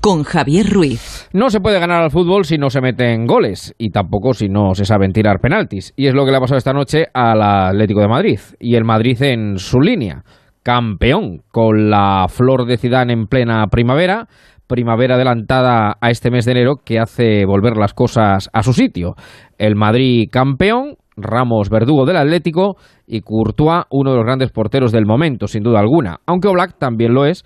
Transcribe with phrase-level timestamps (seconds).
[0.00, 1.28] con Javier Ruiz.
[1.32, 4.74] No se puede ganar al fútbol si no se meten goles y tampoco si no
[4.74, 5.92] se saben tirar penaltis.
[5.96, 8.40] Y es lo que le ha pasado esta noche al Atlético de Madrid.
[8.58, 10.24] Y el Madrid en su línea,
[10.62, 14.26] campeón, con la flor de Zidane en plena primavera.
[14.66, 19.14] Primavera adelantada a este mes de enero que hace volver las cosas a su sitio.
[19.58, 22.76] El Madrid campeón, Ramos verdugo del Atlético
[23.06, 26.18] y Courtois uno de los grandes porteros del momento, sin duda alguna.
[26.26, 27.44] Aunque Oblak también lo es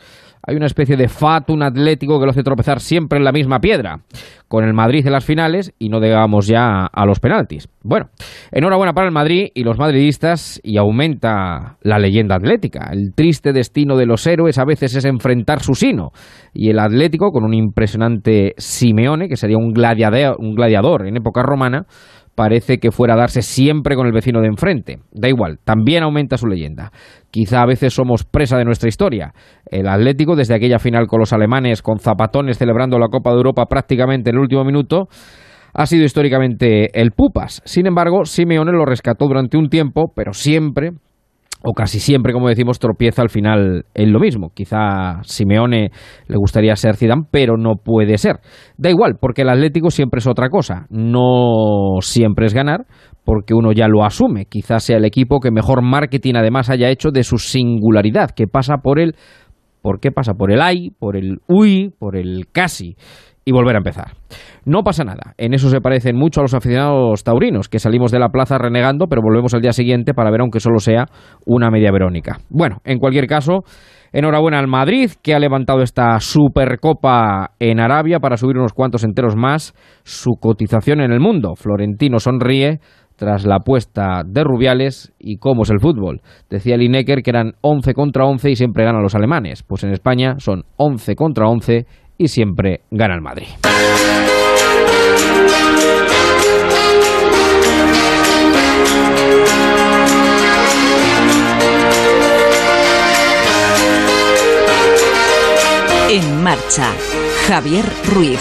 [0.48, 4.00] hay una especie de fatum atlético que lo hace tropezar siempre en la misma piedra,
[4.48, 7.68] con el Madrid en las finales y no digamos ya a los penaltis.
[7.82, 8.06] Bueno,
[8.50, 12.88] enhorabuena para el Madrid y los madridistas y aumenta la leyenda atlética.
[12.90, 16.12] El triste destino de los héroes a veces es enfrentar su sino
[16.54, 21.42] y el Atlético con un impresionante Simeone, que sería un gladiador, un gladiador en época
[21.42, 21.84] romana,
[22.38, 25.00] parece que fuera a darse siempre con el vecino de enfrente.
[25.10, 26.92] Da igual, también aumenta su leyenda.
[27.32, 29.34] Quizá a veces somos presa de nuestra historia.
[29.66, 33.66] El Atlético, desde aquella final con los alemanes, con zapatones celebrando la Copa de Europa
[33.66, 35.08] prácticamente en el último minuto,
[35.74, 37.60] ha sido históricamente el Pupas.
[37.64, 40.92] Sin embargo, Simeone lo rescató durante un tiempo, pero siempre
[41.62, 44.50] o casi siempre, como decimos, tropieza al final en lo mismo.
[44.54, 45.90] Quizá Simeone
[46.26, 48.36] le gustaría ser Zidane, pero no puede ser.
[48.76, 50.86] Da igual, porque el Atlético siempre es otra cosa.
[50.90, 52.86] No siempre es ganar,
[53.24, 54.46] porque uno ya lo asume.
[54.46, 58.78] Quizás sea el equipo que mejor marketing además haya hecho de su singularidad, que pasa
[58.82, 59.14] por el
[59.80, 60.34] ¿Por qué pasa?
[60.34, 62.96] Por el ay, por el uy, por el casi
[63.48, 64.12] y volver a empezar.
[64.66, 68.18] No pasa nada, en eso se parecen mucho a los aficionados taurinos, que salimos de
[68.18, 71.06] la plaza renegando, pero volvemos al día siguiente para ver aunque solo sea
[71.46, 72.40] una media verónica.
[72.50, 73.60] Bueno, en cualquier caso,
[74.12, 79.34] enhorabuena al Madrid, que ha levantado esta Supercopa en Arabia para subir unos cuantos enteros
[79.34, 81.54] más su cotización en el mundo.
[81.56, 82.80] Florentino sonríe
[83.16, 86.20] tras la apuesta de Rubiales y cómo es el fútbol.
[86.50, 89.62] Decía Lineker que eran 11 contra 11 y siempre ganan los alemanes.
[89.62, 91.86] Pues en España son 11 contra 11
[92.18, 93.46] y siempre gana el Madrid.
[106.10, 106.90] En marcha,
[107.46, 108.40] Javier Ruiz.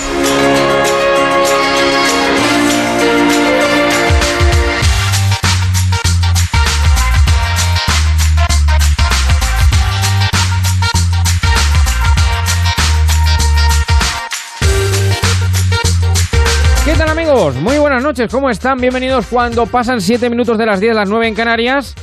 [17.38, 18.80] Muy buenas noches, ¿cómo están?
[18.80, 21.94] Bienvenidos cuando pasan 7 minutos de las 10 a las 9 en Canarias.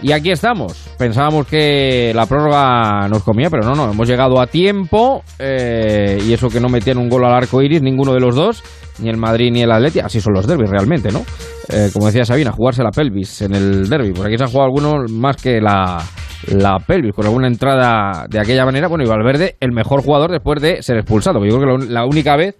[0.00, 0.74] Y aquí estamos.
[0.96, 3.90] Pensábamos que la prórroga nos comía, pero no, no.
[3.90, 5.24] Hemos llegado a tiempo.
[5.40, 8.62] Eh, y eso que no metían un gol al arco iris, ninguno de los dos.
[9.00, 9.98] Ni el Madrid ni el Atleti.
[9.98, 11.24] Así son los derbis realmente, ¿no?
[11.68, 14.12] Eh, como decía Sabina, jugarse la pelvis en el derby.
[14.12, 16.00] Pues aquí se ha jugado algunos más que la,
[16.48, 18.88] la pelvis, con alguna entrada de aquella manera.
[18.88, 21.44] Bueno, y Valverde, el mejor jugador después de ser expulsado.
[21.44, 22.56] Yo creo que la única vez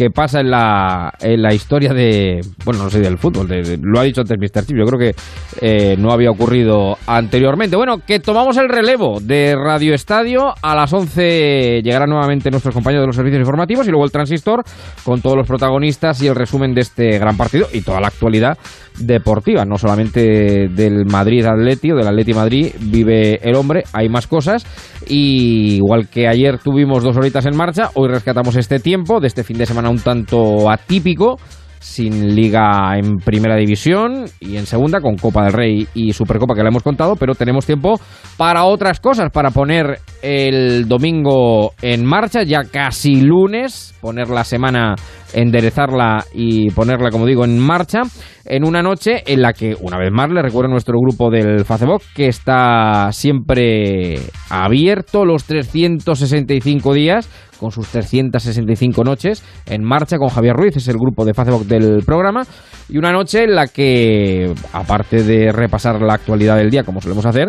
[0.00, 3.48] que pasa en la, en la historia de, bueno, no sé, del fútbol,
[3.82, 4.64] lo ha dicho antes Mr.
[4.64, 5.14] Chip, yo creo que
[5.60, 7.76] eh, no había ocurrido anteriormente.
[7.76, 13.02] Bueno, que tomamos el relevo de Radio Estadio, a las 11 llegarán nuevamente nuestros compañeros
[13.02, 14.62] de los servicios informativos y luego el transistor
[15.04, 18.56] con todos los protagonistas y el resumen de este gran partido y toda la actualidad
[18.98, 24.26] deportiva, no solamente del Madrid Atleti o del Atleti Madrid vive el hombre, hay más
[24.26, 24.66] cosas
[25.06, 29.44] y igual que ayer tuvimos dos horitas en marcha, hoy rescatamos este tiempo de este
[29.44, 31.38] fin de semana un tanto atípico
[31.80, 36.62] sin liga en primera división y en segunda con Copa del Rey y Supercopa que
[36.62, 37.98] le hemos contado, pero tenemos tiempo
[38.36, 44.94] para otras cosas, para poner el domingo en marcha, ya casi lunes, poner la semana,
[45.32, 48.02] enderezarla y ponerla, como digo, en marcha,
[48.44, 52.02] en una noche en la que, una vez más, le recuerdo nuestro grupo del Facebook
[52.14, 57.28] que está siempre abierto los 365 días
[57.58, 62.02] con sus 365 noches en marcha con Javier Ruiz, es el grupo de Facebook del
[62.04, 62.42] programa,
[62.88, 67.26] y una noche en la que, aparte de repasar la actualidad del día, como solemos
[67.26, 67.48] hacer,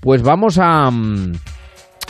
[0.00, 0.90] pues vamos a...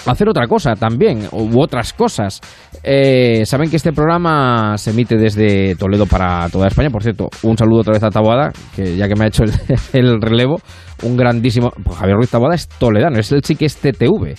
[0.07, 2.41] Hacer otra cosa también, u otras cosas.
[2.83, 6.91] Eh, Saben que este programa se emite desde Toledo para toda España.
[6.91, 9.45] Por cierto, un saludo otra vez a Taboada, que ya que me ha hecho
[9.93, 10.61] el, relevo,
[11.03, 11.71] un grandísimo.
[11.85, 14.35] Pues Javier Ruiz Taboada es toledano, es el sí que es TTV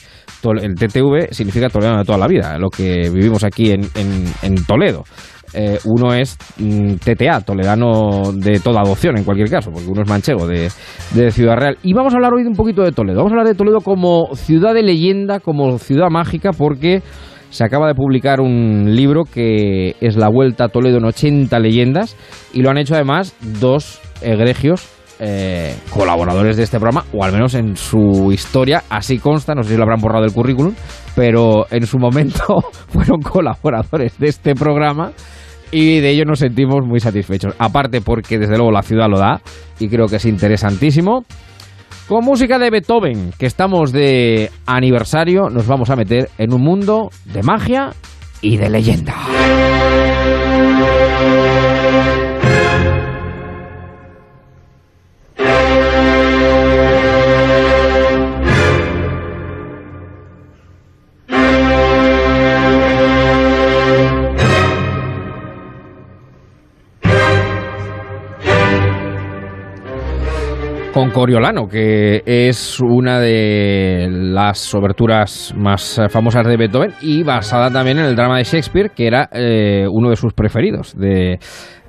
[0.49, 5.03] el TTV significa toledano de toda la vida, lo que vivimos aquí en, en, Toledo.
[5.53, 10.09] Eh, uno es mm, TTA, toledano de toda adopción en cualquier caso, porque uno es
[10.09, 10.69] manchego de,
[11.13, 11.77] de, Ciudad Real.
[11.83, 13.17] Y vamos a hablar hoy de un poquito de Toledo.
[13.17, 17.01] Vamos a hablar de Toledo como ciudad de leyenda, como ciudad mágica, porque
[17.49, 22.15] se acaba de publicar un libro que es La Vuelta a Toledo en 80 leyendas
[22.53, 24.87] y lo han hecho además dos egregios
[25.23, 29.69] eh, colaboradores de este programa, o al menos en su historia, así consta, no sé
[29.69, 30.73] si lo habrán borrado del currículum,
[31.15, 35.11] pero en su momento fueron colaboradores de este programa
[35.71, 37.53] y de ello nos sentimos muy satisfechos.
[37.57, 39.41] Aparte porque desde luego la ciudad lo da
[39.79, 41.25] y creo que es interesantísimo.
[42.07, 47.09] Con música de Beethoven, que estamos de aniversario, nos vamos a meter en un mundo
[47.25, 47.91] de magia
[48.41, 49.15] y de leyenda.
[70.93, 77.99] Con Coriolano, que es una de las oberturas más famosas de Beethoven y basada también
[77.99, 81.39] en el drama de Shakespeare, que era eh, uno de sus preferidos de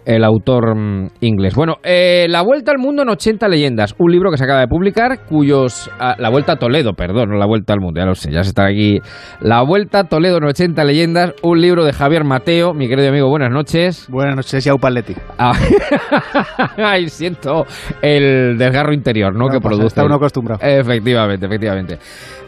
[0.04, 1.54] el autor mm, inglés.
[1.54, 4.69] Bueno, eh, La Vuelta al Mundo en 80 leyendas, un libro que se acaba de
[4.69, 5.90] publicar, cuyos...
[5.99, 8.43] ah, la Vuelta a Toledo, perdón, no La Vuelta al Mundo, ya lo sé, ya
[8.43, 9.00] se está aquí.
[9.40, 13.28] La Vuelta a Toledo en 80 leyendas, un libro de Javier Mateo, mi querido amigo,
[13.28, 14.06] buenas noches.
[14.08, 15.14] Buenas noches, Yau Paletti.
[15.38, 15.52] Ah,
[16.76, 17.64] Ay, siento
[18.00, 19.46] el desgarro interior, ¿no?
[19.46, 19.87] No que produce.
[19.87, 20.60] está uno acostumbrado.
[20.62, 21.98] Efectivamente, efectivamente.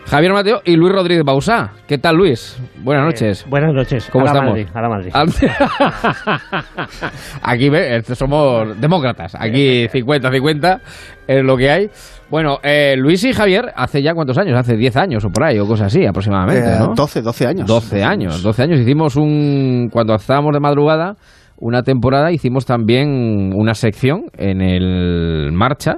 [0.07, 1.73] Javier Mateo y Luis Rodríguez Bausá.
[1.89, 2.57] ¿Qué tal, Luis?
[2.83, 3.43] Buenas noches.
[3.43, 4.09] Eh, buenas noches.
[4.13, 4.51] ¿Cómo a la estamos?
[4.53, 5.13] Madrid, a la Madrid.
[7.43, 9.35] Aquí ve, este, somos demócratas.
[9.35, 10.81] Aquí 50-50
[11.27, 11.91] es lo que hay.
[12.31, 14.57] Bueno, eh, Luis y Javier, hace ya cuántos años?
[14.59, 16.95] Hace 10 años o por ahí, o cosas así aproximadamente, Eh, ¿no?
[16.95, 17.67] 12, 12 años.
[17.67, 18.81] 12 años, 12 años.
[18.81, 19.89] Hicimos un.
[19.91, 21.17] Cuando estábamos de madrugada,
[21.59, 25.95] una temporada, hicimos también una sección en el Marcha,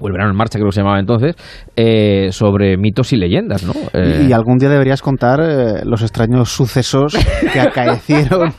[0.00, 1.36] o el Verano en Marcha, creo que se llamaba entonces,
[1.76, 3.72] eh, sobre mitos y leyendas, ¿no?
[3.92, 7.14] Eh, Y, y algún día deberías contar eh, los extraños sucesos
[7.52, 8.52] que acaecieron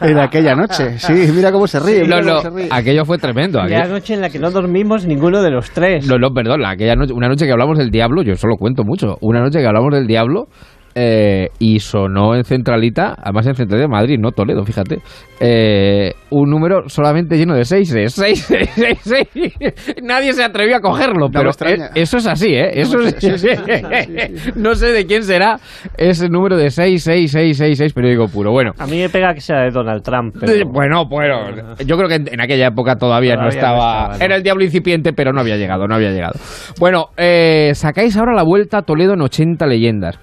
[0.00, 0.98] en aquella noche.
[0.98, 2.06] Sí, mira cómo se ríe.
[2.06, 2.68] no, no, cómo se ríe.
[2.70, 3.58] aquello fue tremendo.
[3.58, 6.06] La aquello- noche en la que no dormimos ninguno de los tres.
[6.06, 8.82] No, no, perdón, la- aquella noche, una noche que hablamos del diablo, yo solo cuento
[8.84, 10.46] mucho, una noche que hablamos del diablo
[10.94, 14.98] eh, y sonó en Centralita, además en Centralita de Madrid, no Toledo, fíjate,
[15.40, 19.28] eh, un número solamente lleno de seises, seis, seis, seis, seis.
[20.02, 22.70] Nadie se atrevió a cogerlo, pero eh, eso es así, ¿eh?
[22.80, 23.16] Eso me es-.
[23.18, 25.58] Sí, sí, sí, no sé de quién será
[25.96, 28.52] ese número de 66666, periódico puro.
[28.52, 30.36] Bueno, A mí me pega que sea de Donald Trump.
[30.38, 30.68] Pero...
[30.68, 34.18] Bueno, bueno, yo creo que en, en aquella época todavía, no Todavía no estaba, estaba,
[34.18, 34.24] ¿no?
[34.24, 36.34] Era el diablo incipiente, pero no había llegado, no había llegado.
[36.78, 40.18] Bueno, eh, sacáis ahora la vuelta a Toledo en 80 leyendas.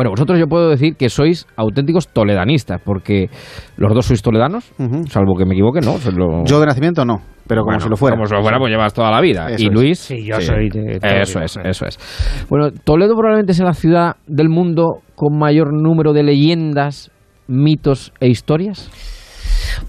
[0.00, 3.28] Bueno, vosotros yo puedo decir que sois auténticos toledanistas, porque
[3.76, 4.72] los dos sois toledanos,
[5.10, 5.96] salvo que me equivoque, ¿no?
[6.16, 8.16] Lo- Yo de nacimiento no, pero como Bueno, si lo fuera.
[8.16, 9.50] Como si lo fuera, pues llevas toda la vida.
[9.50, 9.72] Eso y es.
[9.74, 9.98] Luis.
[9.98, 12.46] Sí, yo soy de Eso es, eso es.
[12.48, 17.10] Bueno, Toledo probablemente sea la ciudad del mundo con mayor número de leyendas,
[17.46, 18.90] mitos e historias.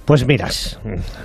[0.06, 0.80] Pues miras,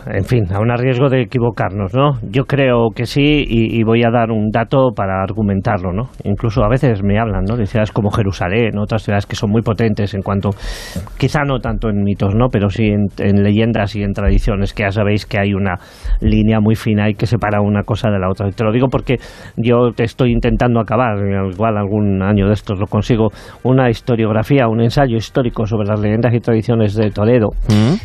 [0.07, 2.13] en fin, aún a riesgo de equivocarnos, ¿no?
[2.23, 6.11] Yo creo que sí y, y voy a dar un dato para argumentarlo, ¿no?
[6.25, 7.57] Incluso a veces me hablan, ¿no?
[7.57, 10.51] De ciudades como Jerusalén, otras ciudades que son muy potentes en cuanto,
[11.19, 12.49] quizá no tanto en mitos, ¿no?
[12.51, 15.77] Pero sí en, en leyendas y en tradiciones, que ya sabéis que hay una
[16.21, 18.49] línea muy fina y que separa una cosa de la otra.
[18.49, 19.17] Y te lo digo porque
[19.57, 21.17] yo te estoy intentando acabar,
[21.53, 23.29] igual algún año de estos lo consigo,
[23.63, 27.51] una historiografía, un ensayo histórico sobre las leyendas y tradiciones de Toledo.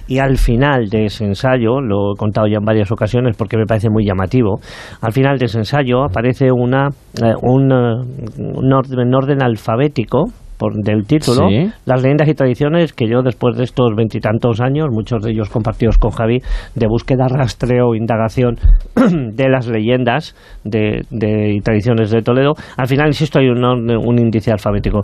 [0.08, 3.66] Y al final de ese ensayo, lo he contado ya en varias ocasiones porque me
[3.66, 4.60] parece muy llamativo,
[5.02, 6.90] al final de ese ensayo aparece una,
[7.22, 7.96] eh, un, eh,
[8.38, 10.26] un orden, un orden alfabético
[10.62, 11.72] por- del título, Sí.
[11.86, 15.98] las leyendas y tradiciones que yo después de estos veintitantos años, muchos de ellos compartidos
[15.98, 16.38] con Javi,
[16.76, 18.58] de búsqueda, rastreo, indagación
[18.96, 24.52] de las leyendas de, de- y tradiciones de Toledo, al final, insisto, hay un índice
[24.52, 25.00] alfabético.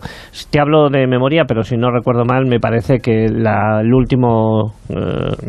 [0.51, 4.74] Te hablo de memoria, pero si no recuerdo mal, me parece que la- el último
[4.89, 4.96] eh,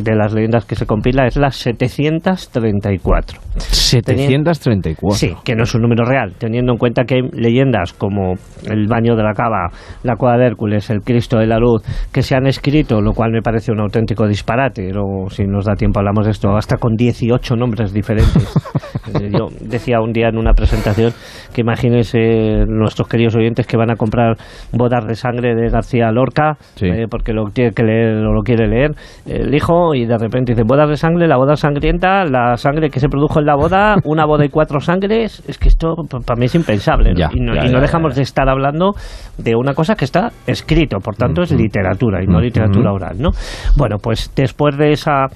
[0.02, 3.38] de las leyendas que se compila es la 734.
[3.58, 5.10] 734.
[5.16, 8.34] Sí, que no es un número real, teniendo en cuenta que hay leyendas como
[8.68, 9.68] el baño de la cava,
[10.02, 13.32] la cueva de Hércules, el Cristo de la Luz, que se han escrito, lo cual
[13.32, 14.92] me parece un auténtico disparate.
[14.92, 18.48] Luego, si nos da tiempo, hablamos de esto, hasta con 18 nombres diferentes.
[19.22, 21.12] Eh, Yo decía un día en una presentación
[21.54, 24.36] que imagínense nuestros queridos oyentes que van a comprar
[24.72, 26.86] bodas de sangre de García Lorca, Sí.
[26.86, 28.90] eh, porque lo tiene que leer o lo quiere leer
[29.26, 33.00] el hijo, y de repente dice bodas de sangre, la boda sangrienta, la sangre que
[33.00, 35.42] se produjo en la boda, una boda y cuatro sangres.
[35.48, 35.94] Es que esto
[36.26, 37.12] para mí es impensable.
[37.12, 37.18] ¿no?
[37.18, 38.92] Ya, y no, ya, y no ya, dejamos de estar hablando
[39.38, 43.30] de una cosa que está escrito, por tanto es literatura y no literatura oral, ¿no?
[43.76, 45.26] Bueno, pues después de esa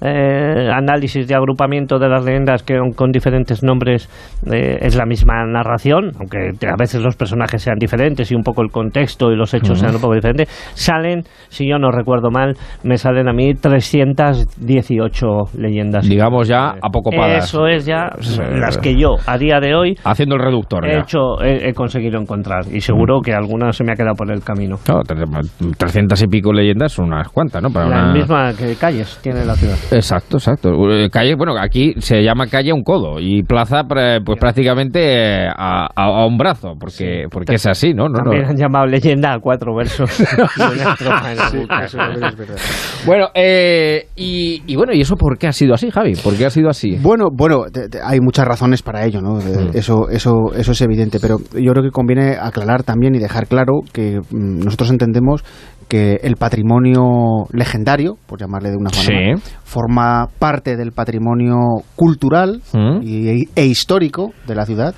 [0.00, 4.08] eh, análisis de agrupamiento de las leyendas que con diferentes nombres
[4.50, 8.62] eh, es la misma narración, aunque a veces los personajes sean diferentes y un poco
[8.62, 12.54] el contexto y los hechos sean un poco diferentes, salen, si yo no recuerdo mal,
[12.82, 15.26] me salen a mí 318
[15.58, 16.08] leyendas.
[16.08, 17.44] Digamos ya a poco padas.
[17.44, 18.10] Eso es ya
[18.54, 20.86] las que yo a día de hoy Haciendo el reductor.
[20.86, 21.00] he ya.
[21.00, 24.42] hecho, he, he conseguido encontrar y seguro que alguna se me ha quedado por el
[24.42, 24.76] camino.
[24.84, 27.70] Claro, tre- 300 y pico leyendas son unas cuantas, ¿no?
[27.70, 29.76] Para La una- misma que calles tiene la ciudad.
[29.90, 30.70] Exacto, exacto.
[30.90, 35.48] Eh, Calle, bueno, aquí se llama calle a un codo y plaza, pues prácticamente eh,
[35.48, 38.04] a, a- a un brazo, porque, porque es así, ¿no?
[38.08, 38.24] No, no.
[38.30, 40.10] También han llamado leyenda a cuatro versos.
[43.06, 46.14] Bueno, eh, y, y bueno, ¿y eso por qué ha sido así, Javi?
[46.14, 46.96] ¿Por qué ha sido así?
[47.00, 49.38] Bueno, bueno, te- te- hay muchas razones para ello, ¿no?
[49.38, 53.46] De- Eso, eso, eso es evidente, pero yo creo que conviene aclarar también y dejar
[53.46, 55.44] claro que mm, nosotros entendemos
[55.88, 59.52] que el patrimonio legendario, por llamarle de una manera, Sí.
[59.64, 61.56] forma parte del patrimonio
[61.96, 63.02] cultural Mm.
[63.02, 64.94] y- e histórico de la ciudad.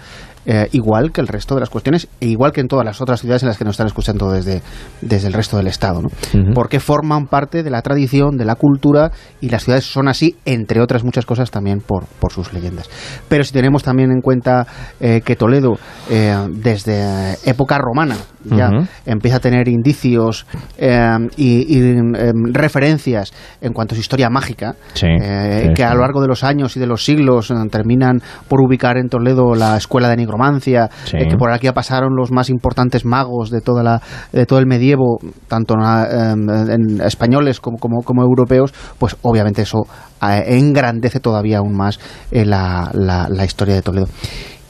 [0.46, 3.20] Eh, igual que el resto de las cuestiones, e igual que en todas las otras
[3.20, 4.62] ciudades en las que nos están escuchando desde,
[5.00, 6.02] desde el resto del Estado.
[6.02, 6.08] ¿no?
[6.54, 9.10] Porque forman parte de la tradición, de la cultura,
[9.40, 12.88] y las ciudades son así, entre otras muchas cosas, también por, por sus leyendas.
[13.28, 14.66] Pero si tenemos también en cuenta
[15.00, 15.74] eh, que Toledo,
[16.10, 18.70] eh, desde época romana, ya
[19.06, 20.46] empieza a tener indicios
[20.76, 22.12] eh, y, y, em,
[22.52, 23.32] referencias
[23.62, 26.76] en cuanto a su historia mágica, Sí, sí, que a lo largo de los años
[26.76, 31.16] y de los siglos terminan por ubicar en Toledo la escuela de nigromancia, Sí.
[31.16, 34.00] eh, que por aquí pasaron los más importantes magos de toda la
[34.32, 39.82] de todo el medievo, tanto eh, en españoles como, como, como europeos, pues obviamente eso
[40.22, 41.98] eh, engrandece todavía aún más
[42.30, 44.06] eh, la, la- la historia de Toledo.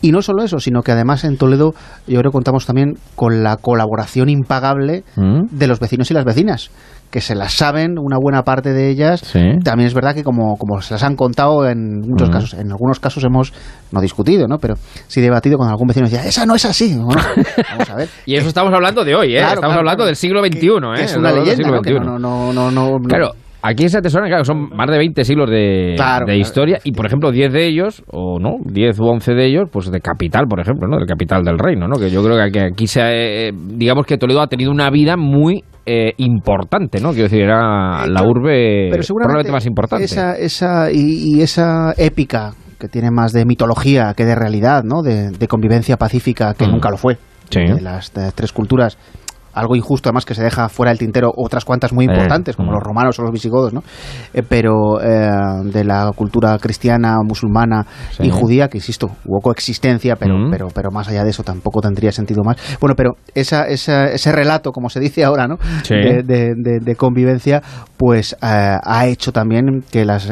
[0.03, 1.73] Y no solo eso, sino que además en Toledo
[2.07, 5.45] yo creo que contamos también con la colaboración impagable Mm.
[5.51, 6.71] de los vecinos y las vecinas,
[7.15, 9.21] que se las saben, una buena parte de ellas.
[9.21, 9.39] Sí.
[9.63, 12.99] También es verdad que como, como se las han contado en muchos casos, en algunos
[12.99, 13.53] casos hemos,
[13.93, 14.59] no discutido, ¿no?
[14.59, 14.75] pero
[15.07, 16.97] sí debatido con algún vecino y decía, esa no es así.
[16.99, 17.23] Bueno,
[17.71, 18.09] vamos a ver.
[18.27, 19.39] Y eso estamos hablando de hoy, ¿eh?
[19.39, 20.07] Claro, estamos claro, hablando claro.
[20.07, 20.79] del siglo XXI, Que- ¿eh?
[20.97, 21.81] que es una leyenda, ¿no?
[21.83, 22.11] Que siglo XXI.
[22.11, 23.31] no, no, no, no, no- Claro,
[23.63, 26.39] aquí se atesora, claro, son más de 20 siglos de, Claro, de claro.
[26.41, 29.89] historia y, por ejemplo, 10 de ellos, o no, 10 u 11 de ellos, pues
[29.93, 30.97] de capital, por ejemplo, ¿no?
[30.97, 31.95] Del capital del reino, ¿no?
[31.97, 34.91] Que yo creo que aquí, aquí se, ha, eh, digamos que Toledo ha tenido una
[34.91, 37.11] vida muy eh, importante, ¿no?
[37.11, 40.05] Quiero decir, era Eh, la urbe pero probablemente más importante.
[40.05, 45.03] Esa, esa, y, y esa épica que tiene más de mitología que de realidad, ¿no?
[45.03, 46.71] de, de convivencia pacífica, que Mm.
[46.73, 47.19] nunca lo fue,
[47.51, 47.61] Sí.
[47.61, 48.99] de las de tres culturas.
[49.55, 52.71] Algo injusto, además, que se deja fuera del tintero otras cuantas muy Eh, importantes, como
[52.71, 52.75] mm.
[52.75, 53.83] los romanos o los visigodos, ¿no?
[54.33, 55.29] Eh, pero eh,
[55.65, 58.25] de la cultura cristiana, musulmana Sí.
[58.25, 60.51] y judía, que insisto, hubo coexistencia, pero, Mm.
[60.51, 62.57] pero, pero más allá de eso tampoco tendría sentido más.
[62.81, 65.57] Bueno, pero esa, esa- ese relato, como se dice ahora, ¿no?
[65.83, 65.95] Sí.
[65.95, 67.63] De, de- de- de convivencia,
[67.97, 70.29] pues ha hecho también que las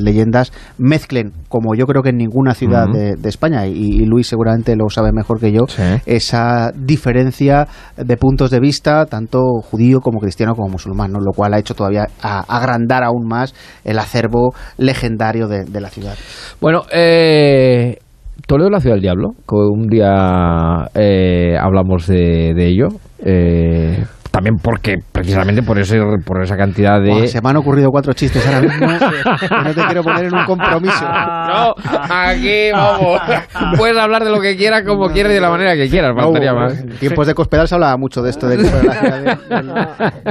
[0.00, 2.96] leyendas mezclen, como yo creo que en ninguna ciudad Ujú.
[2.98, 5.82] de, de España, y, y Luis seguramente lo sabe mejor que yo, Sí.
[6.06, 11.20] esa diferencia de puntos de vista, tanto judío como cristiano como musulmán, ¿no?
[11.20, 16.14] lo cual ha hecho todavía a- agrandar aún más el acervo legendario de, la ciudad.
[16.60, 17.98] Bueno, eh,
[18.46, 19.30] Toledo la ciudad del diablo,
[19.70, 22.88] un día eh, hablamos de, de ello.
[23.24, 27.10] eh, también porque, precisamente por, ese, por esa cantidad de...
[27.10, 30.34] Buah, se me han ocurrido cuatro chistes ahora mismo que no te quiero poner en
[30.34, 31.04] un compromiso.
[31.04, 31.74] No,
[32.10, 33.20] aquí vamos.
[33.78, 36.52] Puedes hablar de lo que quieras, como quieras y de la manera que quieras, faltaría
[36.52, 36.80] No, más.
[36.80, 39.72] En tiempos de Cospedal se hablaba mucho de esto de de- del,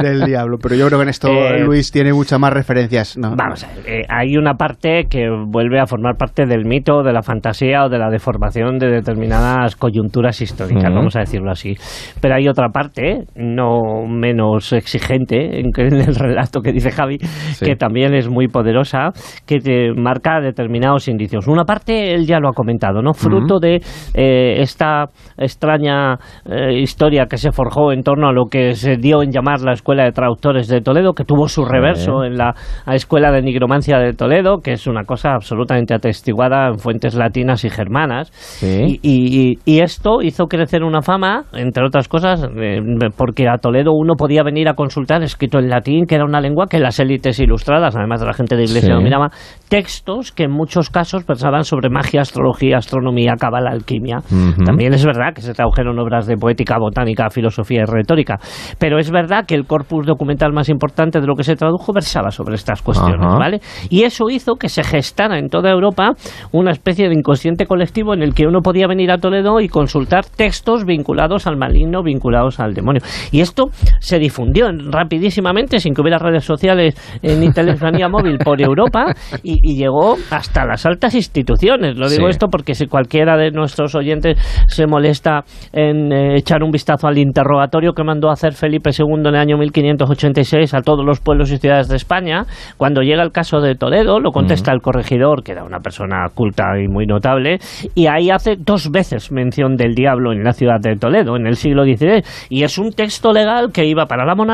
[0.03, 3.17] del diablo, pero yo creo que en esto Eh, Luis tiene muchas más referencias.
[3.17, 3.35] ¿no?
[3.35, 7.13] Vamos a ver, eh, hay una parte que vuelve a formar parte del mito, de
[7.13, 11.75] la fantasía o de la deformación de determinadas coyunturas históricas, vamos a decirlo así.
[12.21, 17.17] Pero hay otra parte, no menos exigente en, que- en el relato que dice Javi,
[17.63, 19.11] que también es muy poderosa,
[19.45, 21.47] que te marca determinados indicios.
[21.47, 23.13] Una parte, él ya lo ha comentado, ¿no?
[23.13, 23.81] Fruto de
[24.13, 25.05] eh, esta
[25.37, 29.61] extraña eh, historia que se forjó en torno a lo que se dio en llamar
[29.61, 32.53] la Escuela de Traductores de Toledo, que tuvo su reverso en la
[32.87, 37.69] Escuela de Nigromancia de Toledo, que es una cosa absolutamente atestiguada en fuentes latinas y
[37.69, 38.29] germanas.
[38.33, 38.99] Sí.
[39.01, 42.79] Y, y- y esto hizo crecer una fama, entre otras cosas, eh,
[43.17, 46.65] porque a Toledo uno podía venir a consultar, escrito en latín, que era una lengua
[46.69, 48.93] que las élites ilustradas, además de la gente de iglesia, Sí.
[48.95, 49.29] dominaba,
[49.69, 54.19] textos que en muchos casos pensaban sobre magia, astrología, astronomía, cabala, alquimia.
[54.65, 58.37] También es verdad que se tradujeron obras de poética, botánica, filosofía y retórica,
[58.79, 62.31] pero es verdad que el corpus documental más importante de lo que se tradujo versaba
[62.31, 63.25] sobre estas cuestiones.
[63.39, 63.59] ¿vale?
[63.89, 66.11] Y eso hizo que se gestara en toda Europa
[66.51, 70.25] una especie de inconsciente colectivo en el que uno podía venir a Toledo y consultar
[70.25, 73.01] textos vinculados al maligno, vinculados al demonio.
[73.31, 73.69] Y esto
[73.99, 79.13] se difundió en- rapidísimamente, sin que hubiera redes sociales eh, ni telefonía móvil por Europa,
[79.43, 81.97] y, y llegó hasta las altas instituciones.
[81.97, 82.31] Lo digo Sí.
[82.31, 85.43] esto porque si cualquiera de nuestros oyentes se molesta
[85.73, 89.35] en eh, echar un vistazo al interrogatorio que mandó a hacer Felipe II en el
[89.35, 92.45] año 1586 a todos los pueblos y ciudades de España,
[92.77, 96.79] cuando llega el caso de Toledo, lo contesta el corregidor, que era una persona culta
[96.83, 97.59] y muy notable,
[97.95, 101.55] y ahí hace dos veces mención del diablo en la ciudad de Toledo, en el
[101.55, 104.44] siglo XVI, y es un texto legal que iba para la monarquía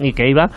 [0.00, 0.48] y que iba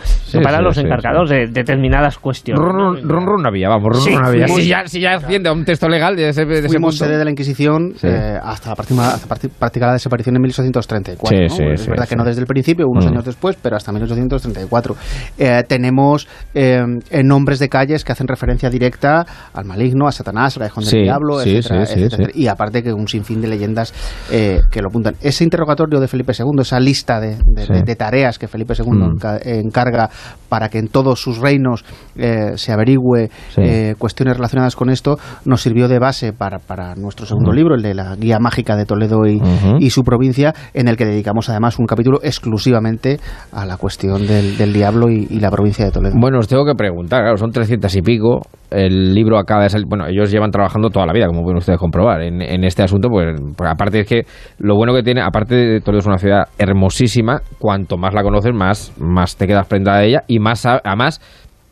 [0.42, 2.62] para sí, los sí, encargados de determinadas cuestiones.
[2.62, 2.92] Run, ¿no?
[2.94, 4.46] run, run, había, vamos, run, Sí, run no había.
[4.46, 7.18] fuimos- Si ya, si ya asciende a un texto legal de ese, de ese sede
[7.18, 8.06] de la Inquisición Sí.
[8.08, 9.16] eh, hasta, la práctica,
[9.58, 11.36] práctica la desaparición en 1834.
[11.38, 11.48] Sí, ¿no?
[11.48, 12.10] sí, es sí, verdad sí.
[12.10, 13.08] que no desde el principio, unos Mm.
[13.08, 14.96] años después, pero hasta 1834.
[15.38, 16.82] Eh, tenemos eh,
[17.24, 21.04] nombres de calles que hacen referencia directa al maligno, a Satanás, al callejón Sí, del
[21.06, 22.30] diablo, sí, etcétera, sí, sí, etcétera.
[22.32, 22.40] sí.
[22.42, 23.92] Y aparte que un sinfín de leyendas
[24.30, 25.14] eh, que lo apuntan.
[25.20, 27.72] Ese interrogatorio de Felipe II, esa lista de, de- Sí.
[27.72, 29.02] de- de tareas que Felipe II Mm.
[29.16, 30.10] enca- encarga
[30.48, 31.84] para que en todos sus reinos
[32.16, 33.60] eh, se averigüe Sí.
[33.62, 37.56] eh, cuestiones relacionadas con esto, nos sirvió de base para, para nuestro segundo Ujú.
[37.56, 39.40] libro, el de la Guía Mágica de Toledo y,
[39.80, 43.18] y su provincia, en el que dedicamos además un capítulo exclusivamente
[43.52, 46.14] a la cuestión del, del diablo y, y la provincia de Toledo.
[46.20, 48.42] Bueno, os tengo que preguntar, claro, son 300 y pico.
[48.70, 49.86] El libro acaba de salir.
[49.88, 53.08] Bueno, ellos llevan trabajando toda la vida, como pueden ustedes comprobar, en, en este asunto.
[53.08, 53.26] Pues,
[53.56, 54.22] pues aparte es que
[54.58, 58.52] lo bueno que tiene, aparte de Toledo es una ciudad hermosísima, cuanto más la conoces,
[58.52, 58.63] más,
[58.98, 61.20] más te quedas prendada de ella y más, además.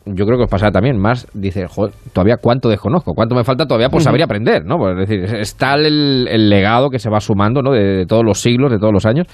[0.05, 3.65] Yo creo que os pasará también, más dice, joder, todavía cuánto desconozco, cuánto me falta
[3.65, 4.75] todavía por saber y aprender, ¿no?
[4.77, 7.71] Pues, es decir, es- está el, el legado que se va sumando, ¿no?
[7.71, 9.27] De, de todos los siglos, de todos los años.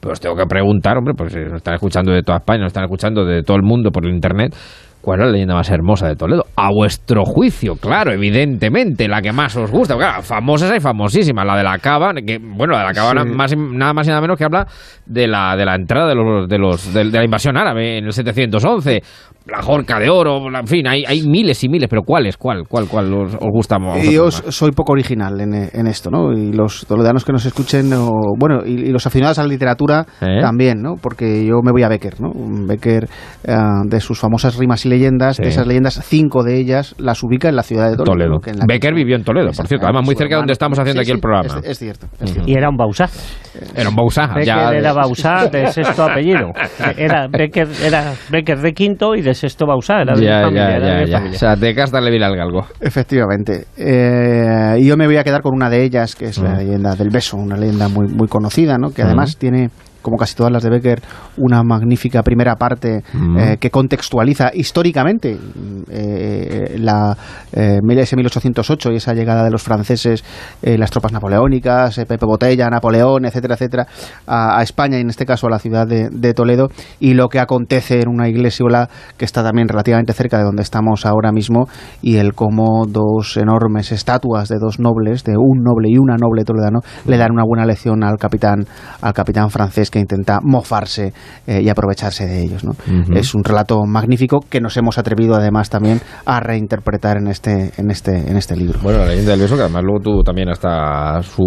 [0.00, 2.70] Pero os tengo que preguntar, hombre, pues si nos están escuchando de toda España, nos
[2.70, 4.52] están escuchando de todo el mundo por el internet.
[5.06, 6.46] ¿Cuál es la leyenda más hermosa de Toledo?
[6.56, 9.94] A vuestro juicio, claro, evidentemente, la que más os gusta.
[9.94, 11.46] porque, Claro, famosas y famosísimas.
[11.46, 13.14] La de la cava, que, bueno, la de la cava Sí.
[13.14, 14.66] nada, más, y- nada más y nada menos que habla
[15.06, 18.06] de la, de la entrada de, los, de, los, de, de la invasión árabe en
[18.06, 19.00] el 711.
[19.46, 22.36] La jorca de oro, en fin, hay, hay miles y miles, pero ¿cuáles?
[22.36, 22.64] ¿Cuál?
[22.68, 24.02] ¿Cuál, cuál os, os gusta más?
[24.02, 26.32] Yo soy poco original en, en esto, ¿no?
[26.32, 30.04] Y los toledanos que nos escuchen, o, bueno, y, y los aficionados a la literatura
[30.20, 30.40] ¿Eh?
[30.40, 30.94] también, ¿no?
[31.00, 32.30] Porque yo me voy a Becker, ¿no?
[32.66, 33.04] Becker,
[33.44, 35.42] eh, de sus famosas rimas y leyendas, Sí.
[35.42, 38.04] de esas leyendas, cinco de ellas las ubica en la ciudad de Toledo.
[38.12, 38.30] Toledo.
[38.30, 38.40] ¿no?
[38.40, 40.78] Que en la- Becker vivió en Toledo, por cierto, además muy cerca de donde estamos
[40.78, 41.60] haciendo Sí, aquí el programa.
[41.60, 42.50] Es, es cierto, es cierto.
[42.50, 43.06] Y era un Bausá.
[43.74, 44.26] Era un Bausá.
[44.28, 46.50] Becker ya era Bausá de sexto apellido.
[46.96, 50.00] Era Becker, era Becker de quinto y de sexto Bausá.
[50.02, 51.36] Era de mi Ya, familia, ya, era de ya, familia.
[51.36, 52.66] O sea, de casta le al galgo.
[52.80, 53.64] Efectivamente.
[53.76, 56.94] Eh, y yo me voy a quedar con una de ellas, que es la leyenda
[56.94, 58.90] del beso, una leyenda muy, muy conocida, ¿no?
[58.90, 59.68] que además tiene,
[60.02, 61.02] como casi todas las de Becker,
[61.36, 63.38] una magnífica primera parte Mm.
[63.38, 65.38] eh, que contextualiza históricamente
[65.90, 67.16] eh, la,
[67.52, 70.24] eh, ese 1808 y esa llegada de los franceses,
[70.62, 73.86] eh, las tropas napoleónicas, eh, Pepe Botella, Napoleón, etcétera, etcétera,
[74.26, 76.68] a, a España y en este caso a la ciudad de, de Toledo
[77.00, 78.56] y lo que acontece en una iglesia
[79.16, 81.68] que está también relativamente cerca de donde estamos ahora mismo
[82.02, 86.44] y el cómo dos enormes estatuas de dos nobles, de un noble y una noble
[86.44, 88.66] toledano, le dan una buena lección al capitán,
[89.02, 91.12] al capitán francés que intenta mofarse
[91.46, 92.62] eh, y aprovecharse de ellos.
[93.14, 97.90] Es un relato magnífico que nos hemos atrevido además también a reinterpretar en este, en
[97.90, 98.78] este, en este libro.
[98.82, 101.44] Bueno, la leyenda del beso, que además luego tuvo también hasta su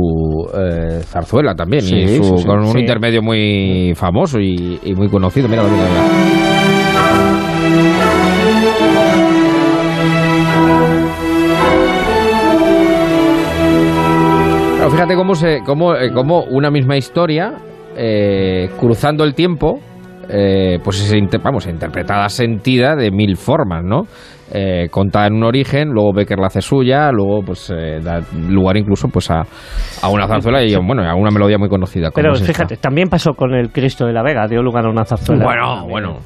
[0.54, 2.46] eh, zarzuela también, y su- sí, sí.
[2.46, 2.80] con un Sí.
[2.80, 5.48] intermedio muy famoso y, y muy conocido.
[5.48, 7.10] Mira, mira, mira.
[14.92, 17.54] Fíjate cómo, se, cómo, eh, cómo una misma historia,
[18.02, 19.82] eh, cruzando el tiempo,
[20.30, 24.08] eh, pues es vamos, interpretada, sentida de mil formas, ¿no?
[24.52, 28.78] Eh, contada en un origen, luego Becker la hace suya, luego pues eh, da lugar
[28.78, 29.42] incluso pues a,
[30.02, 32.10] a una zarzuela y bueno, a una melodía muy conocida.
[32.14, 32.54] Pero es esta.
[32.54, 35.44] fíjate, también pasó con el Cristo de la Vega, dio lugar a una zarzuela.
[35.46, 36.18] Bueno, bueno.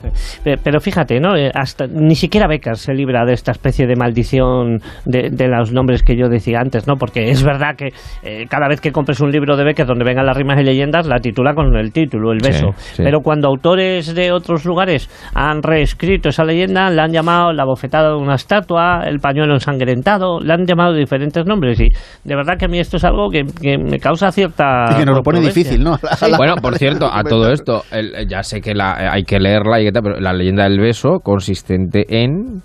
[0.44, 1.36] Pe- Pero fíjate, ¿no?
[1.36, 5.74] Eh, Hasta, ni siquiera Becker se libra de esta especie de maldición de, de los
[5.74, 6.96] nombres que yo decía antes, ¿no?
[6.96, 7.90] Porque es verdad que
[8.24, 11.08] eh, cada vez que compres un libro de Becker donde vengan las rimas y leyendas,
[11.08, 12.68] la titula con el título, el Sí, beso.
[12.78, 13.04] sí.
[13.04, 18.13] Pero cuando autores de otros lugares han reescrito esa leyenda, la han llamado La bofetada
[18.18, 21.90] una estatua, el pañuelo ensangrentado, le han llamado diferentes nombres y
[22.24, 24.86] de verdad que a mí esto es algo que, que me causa cierta...
[24.92, 25.98] Y que nos lo pone difícil, ¿no?
[26.38, 29.86] Bueno, por cierto, a todo esto, el- ya sé que la, hay que leerla y
[29.86, 32.62] que tal, pero la leyenda del beso consistente en...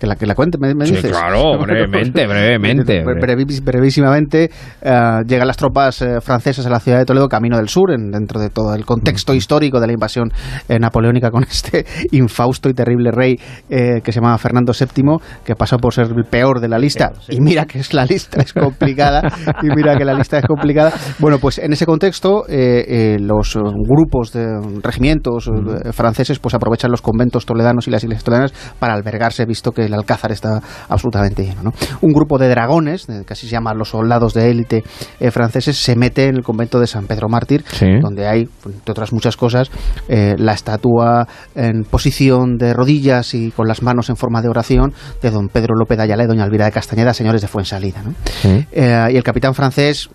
[0.00, 1.10] Que la, que la cuente, me, me Sí, dices.
[1.12, 3.04] claro, brevemente, brevemente.
[3.04, 7.58] Bre- brevis- brevísimamente, eh, llegan las tropas eh, francesas a la ciudad de Toledo, camino
[7.58, 10.32] del sur, en- dentro de todo el contexto histórico de la invasión
[10.70, 13.36] eh, napoleónica con este infausto y terrible rey
[13.68, 17.12] eh, que se llamaba Fernando VII, que pasó por ser el peor de la lista.
[17.20, 17.36] Sí.
[17.36, 19.20] Y mira que es la lista es complicada.
[19.62, 20.92] y mira que la lista es complicada.
[21.18, 23.54] Bueno, pues en ese contexto, eh, los
[23.86, 24.46] grupos de
[24.82, 25.50] regimientos
[25.92, 29.94] franceses pues aprovechan los conventos toledanos y las iglesias toledanas para albergarse, visto que el
[29.94, 31.62] alcázar está absolutamente lleno.
[31.62, 31.72] ¿no?
[32.00, 34.82] Un grupo de dragones, que así se llaman los soldados de élite
[35.18, 37.86] eh, franceses, se mete en el convento de San Pedro Mártir, Sí.
[38.00, 39.70] donde hay, entre otras muchas cosas,
[40.08, 44.92] eh, la estatua en posición de rodillas y con las manos en forma de oración
[45.22, 48.02] de don Pedro López de Ayala y doña Elvira de Castañeda, señores de Fuensalida.
[48.02, 48.14] ¿no?
[48.44, 50.08] Eh, y el capitán francés,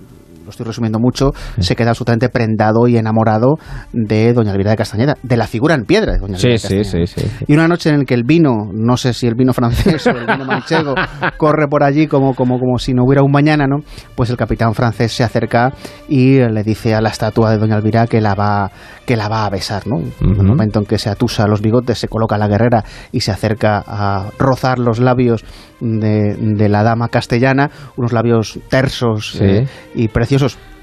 [0.45, 3.55] lo estoy resumiendo mucho, se queda absolutamente prendado y enamorado
[3.91, 6.83] de doña Elvira de Castañeda, de la figura en piedra de doña Sí, Elvira de
[6.85, 7.07] sí, Castañeda.
[7.39, 7.45] sí.
[7.47, 10.11] Y una noche en la que el vino, no sé si el vino francés o
[10.11, 10.93] el vino manchego,
[11.37, 13.77] corre por allí como, como, como si no hubiera un mañana, ¿no?
[14.15, 15.73] Pues el capitán francés se acerca
[16.07, 18.69] y le dice a la estatua de Doña Elvira que la va,
[19.05, 19.97] que la va a besar, ¿no?
[19.99, 23.31] En el momento en que se atusa los bigotes, se coloca la guerrera y se
[23.31, 25.43] acerca a rozar los labios
[25.79, 30.34] de, de la dama castellana, unos labios tersos eh, y preciosos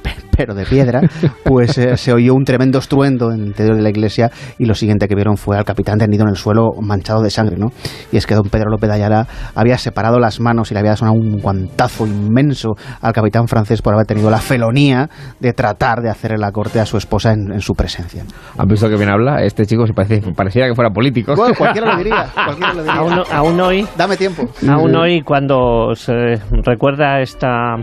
[0.03, 1.01] pe- pero de piedra,
[1.45, 4.75] pues eh, se oyó un tremendo estruendo en el interior de la iglesia y lo
[4.75, 7.69] siguiente que vieron fue al capitán tendido en el suelo manchado de sangre, ¿no?
[8.11, 10.97] Y es que don Pedro López de Ayala había separado las manos y le había
[10.97, 12.71] sonado un guantazo inmenso
[13.03, 16.87] al capitán francés por haber tenido la felonía de tratar de hacerle la corte a
[16.87, 18.25] su esposa en, en su presencia.
[18.57, 19.43] ¿Han visto que bien habla?
[19.43, 21.35] Este chico se parece, pareciera que fuera político.
[21.37, 22.99] Bueno, cualquiera lo diría, cualquiera lo diría.
[22.99, 24.45] Aún, aún hoy Dame tiempo.
[24.69, 27.77] Aún hoy, cuando se recuerda esta,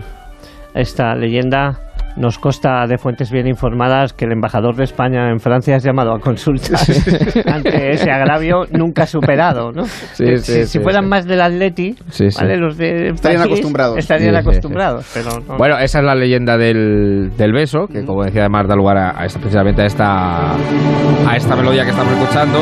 [0.74, 1.78] esta leyenda,
[2.16, 6.12] nos consta de fuentes bien informadas que el embajador de España en Francia es llamado
[6.12, 6.76] a consulta
[7.46, 9.70] ante ese agravio nunca superado.
[9.72, 9.84] ¿no?
[9.84, 11.08] Sí, sí, si, sí, si fueran sí.
[11.08, 12.36] más del Atleti, Sí, sí.
[12.40, 12.56] ¿vale?
[12.58, 13.98] los de Estarían París acostumbrados.
[13.98, 15.56] Estarían Sí, sí, acostumbrados, pero no.
[15.56, 19.20] Bueno, esa es la leyenda del, del beso, que como decía además da lugar a,
[19.20, 22.58] a esta, precisamente a esta, a esta melodía que estamos escuchando.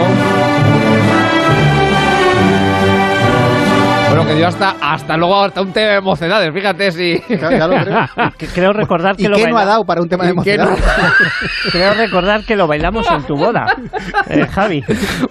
[4.29, 7.19] Que dio hasta, hasta luego hasta un tema de mocedades, fíjate si...
[7.29, 8.31] Ya- ya lo creo.
[8.38, 10.33] Que creo recordar que ¿Y lo qué no baila- ha dado para un tema de
[10.33, 10.67] ¿Y qué no?
[11.73, 13.67] Creo recordar que lo bailamos en tu boda,
[14.29, 14.83] eh, Javi.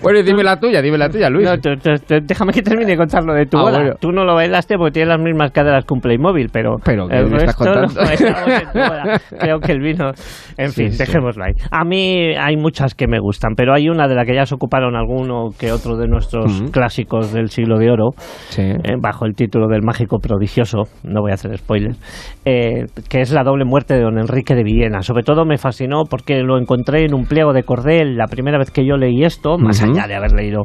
[0.02, 1.46] Bueno, y dime la tuya, dime la tuya, Luis.
[1.48, 3.78] No, tú- tú- tú- déjame que termine de contar lo de tu Ah, boda.
[3.80, 3.94] bueno.
[4.00, 7.18] Tú no lo bailaste porque tienes las mismas caderas que un Playmobil, pero, Pero, ¿qué
[7.18, 7.94] el me estás contando?
[7.94, 9.22] bailamos en tu boda.
[9.40, 10.12] Creo que el vino...
[10.58, 10.98] En fin, sí.
[10.98, 11.54] dejémoslo ahí.
[11.72, 14.56] A mí hay muchas que me gustan, pero hay una de la que ya se
[14.56, 18.10] ocuparon alguno que otro de nuestros clásicos del siglo de oro,
[18.50, 18.64] Sí.
[18.88, 22.00] Eh, bajo el título del mágico prodigioso, no voy a hacer spoilers,
[22.46, 25.02] eh, que es la doble muerte de don Enrique de Villena.
[25.02, 28.72] Sobre todo me fascinó porque lo encontré en un pliego de cordel la primera vez
[28.72, 30.64] que yo leí esto, más allá de haber leído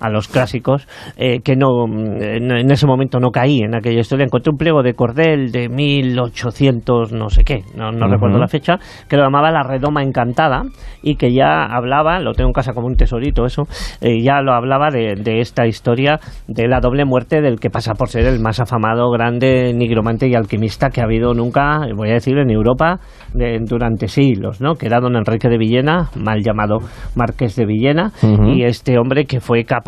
[0.00, 4.24] a los clásicos, eh, que no en, en ese momento no caí en aquella historia.
[4.24, 8.14] Encontré un pliego de cordel de 1800 no sé qué, no, no Ujú.
[8.14, 8.76] recuerdo la fecha,
[9.08, 10.62] que lo llamaba La Redoma Encantada
[11.02, 13.62] y que ya hablaba, lo tengo en casa como un tesorito eso,
[14.00, 17.94] eh, ya lo hablaba de, de esta historia de la doble muerte del que pasa
[17.94, 22.14] por ser el más afamado, grande nigromante y alquimista que ha habido nunca, voy a
[22.14, 22.98] decir, en Europa
[23.34, 24.74] de- durante siglos, ¿no?
[24.74, 26.78] Que era don Enrique de Villena, mal llamado
[27.16, 28.48] Marqués de Villena, Ujú.
[28.50, 29.87] y este hombre que fue capaz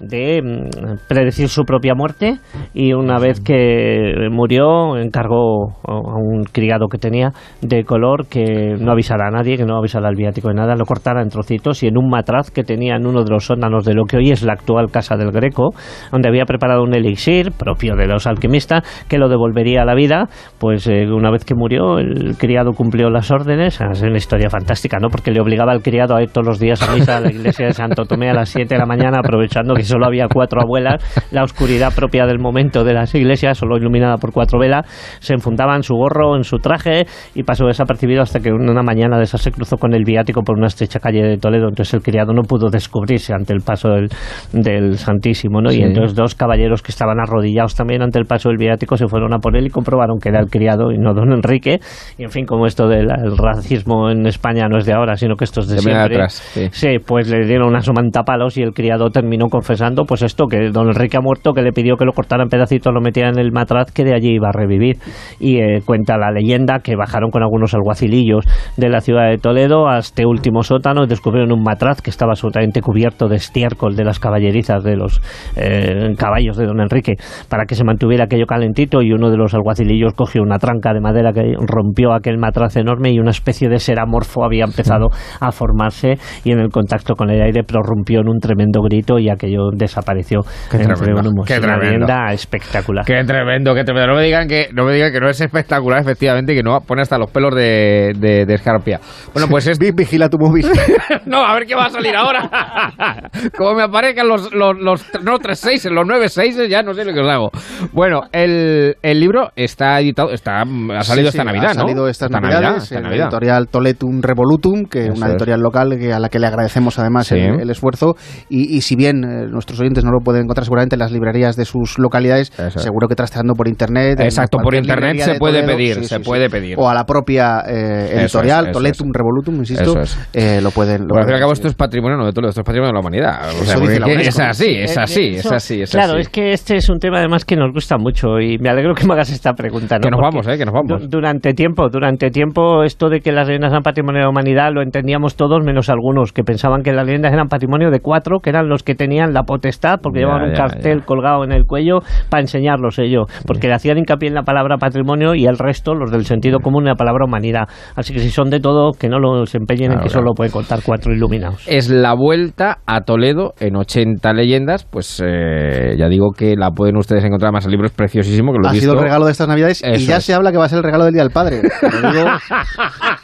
[0.00, 2.38] de mm, predecir su propia muerte
[2.74, 8.76] y una vez que murió encargó a a un criado que tenía de color que
[8.78, 11.82] no avisara a nadie, que no avisara al viático de nada, lo cortara en trocitos
[11.82, 14.30] y en un matraz que tenía en uno de los sótanos de lo que hoy
[14.30, 15.70] es la actual Casa del Greco,
[16.12, 20.28] donde había preparado un elixir propio de los alquimistas que lo devolvería a la vida,
[20.58, 24.98] pues eh, una vez que murió el criado cumplió las órdenes, es una historia fantástica,
[25.00, 25.08] ¿no?
[25.08, 27.66] Porque le obligaba al criado a ir todos los días a misa a la iglesia
[27.66, 31.02] de Santo Tomé a las 7 de la mañana, aprovechando que solo había cuatro abuelas,
[31.30, 34.86] la oscuridad propia del momento de las iglesias, solo iluminada por cuatro velas,
[35.20, 39.16] se enfundaba en su gorro, en su traje y pasó desapercibido hasta que una mañana
[39.16, 42.02] de esas se cruzó con el viático por una estrecha calle de Toledo, entonces el
[42.02, 44.08] criado no pudo descubrirse ante el paso del,
[44.52, 45.70] del Santísimo, ¿no?
[45.70, 45.78] Sí.
[45.78, 49.32] Y entonces dos caballeros que estaban arrodillados también ante el paso del viático se fueron
[49.34, 51.78] a por él y comprobaron que era el criado y no don Enrique.
[52.16, 55.36] Y en fin, como esto del el racismo en España no es de ahora, sino
[55.36, 56.16] que esto es de siempre.
[56.16, 56.68] atrás, sí.
[56.72, 60.46] Sí, pues le dieron una somanta palos y el criado terminó terminó confesando, pues esto,
[60.46, 63.28] que don Enrique ha muerto, que le pidió que lo cortara en pedacitos, lo metiera
[63.28, 64.96] en el matraz, que de allí iba a revivir.
[65.38, 68.46] Y eh, cuenta la leyenda que bajaron con algunos alguacilillos
[68.78, 72.32] de la ciudad de Toledo a este último sótano y descubrieron un matraz que estaba
[72.32, 75.20] absolutamente cubierto de estiércol de las caballerizas de los
[75.56, 77.16] eh, caballos de don Enrique
[77.50, 81.00] para que se mantuviera aquello calentito y uno de los alguacilillos cogió una tranca de
[81.00, 86.14] madera que rompió aquel matraz enorme y una especie de seramorfo había empezado a formarse
[86.44, 90.40] y en el contacto con el aire prorrumpió en un tremendo grito y aquello desapareció
[90.70, 91.46] Qué entre tremendo, humos.
[91.46, 92.06] qué Una tremendo.
[92.32, 93.04] espectacular.
[93.04, 94.08] Qué tremendo, qué tremendo.
[94.12, 97.02] No me digan que no, me digan que no es espectacular, efectivamente, que no pone
[97.02, 99.00] hasta los pelos de, de, de escarpia.
[99.32, 99.78] Bueno, pues es...
[99.80, 100.66] Vi- Vigila tu móvil.
[101.26, 102.48] no, a ver qué va a salir ahora.
[103.56, 107.04] Como me aparezcan los, los, los no, tres seises, los nueve seises, ya no sé
[107.04, 107.50] lo que os hago.
[107.92, 111.80] Bueno, el, el libro está editado, está, ha salido Sí, esta sí, Navidad, ha ¿no?
[111.80, 113.26] salido estas Esta navidades Navidad, esta en la Navidad.
[113.26, 115.32] editorial Toletum Revolutum, que es Eso una es.
[115.32, 117.36] editorial local que, a la que le agradecemos además Sí.
[117.36, 118.14] el, el esfuerzo.
[118.48, 121.56] Y, y si bien eh, nuestros oyentes no lo pueden encontrar seguramente en las librerías
[121.56, 124.20] de sus localidades, Eso seguro que trasteando por internet.
[124.20, 126.76] Exacto, por internet se de puede Toledo, pedir, se puede pedir.
[126.78, 129.12] O a la propia eh, editorial, es, Toletum es.
[129.14, 129.94] Revolutum, insisto,
[130.32, 131.02] eh, lo pueden.
[131.02, 132.60] lo Bueno, al fin y pueden al cabo esto es patrimonio no de Toledo, esto
[132.60, 133.48] es patrimonio de la humanidad.
[133.48, 136.20] O sea, Eso porque dice la es así, es así, es así, es claro, así.
[136.20, 139.06] es que este es un tema además que nos gusta mucho y me alegro que
[139.06, 139.96] me hagas esta pregunta.
[139.96, 140.00] ¿no?
[140.02, 141.02] Que nos Porque vamos, eh, que nos vamos.
[141.02, 144.70] du- Durante tiempo, durante tiempo, esto de que las leyendas eran patrimonio de la humanidad
[144.72, 148.50] lo entendíamos todos, menos algunos que pensaban que las leyendas eran patrimonio de cuatro, que
[148.50, 151.04] eran los que tenían la potestad, porque Ya, llevaban un ya, cartel ya.
[151.04, 151.98] colgado en el cuello
[152.30, 156.10] para enseñarlos ellos, porque le hacían hincapié en la palabra patrimonio y el resto, los
[156.10, 157.68] del sentido común, en la palabra humanidad.
[157.96, 160.22] Así que si son de todo, que no los empeñen en Claro, que claro.
[160.22, 161.62] solo pueden contar cuatro iluminados.
[161.68, 164.84] es la vuelta a Toledo en 80 leyendas.
[164.86, 167.66] Pues eh, ya digo que la pueden ustedes encontrar más.
[167.66, 168.84] El libro es preciosísimo, que lo he Ha visto.
[168.84, 170.24] sido el regalo de estas navidades y ya es.
[170.24, 171.60] se habla que va a ser el regalo del Día del Padre.
[171.82, 172.24] Digo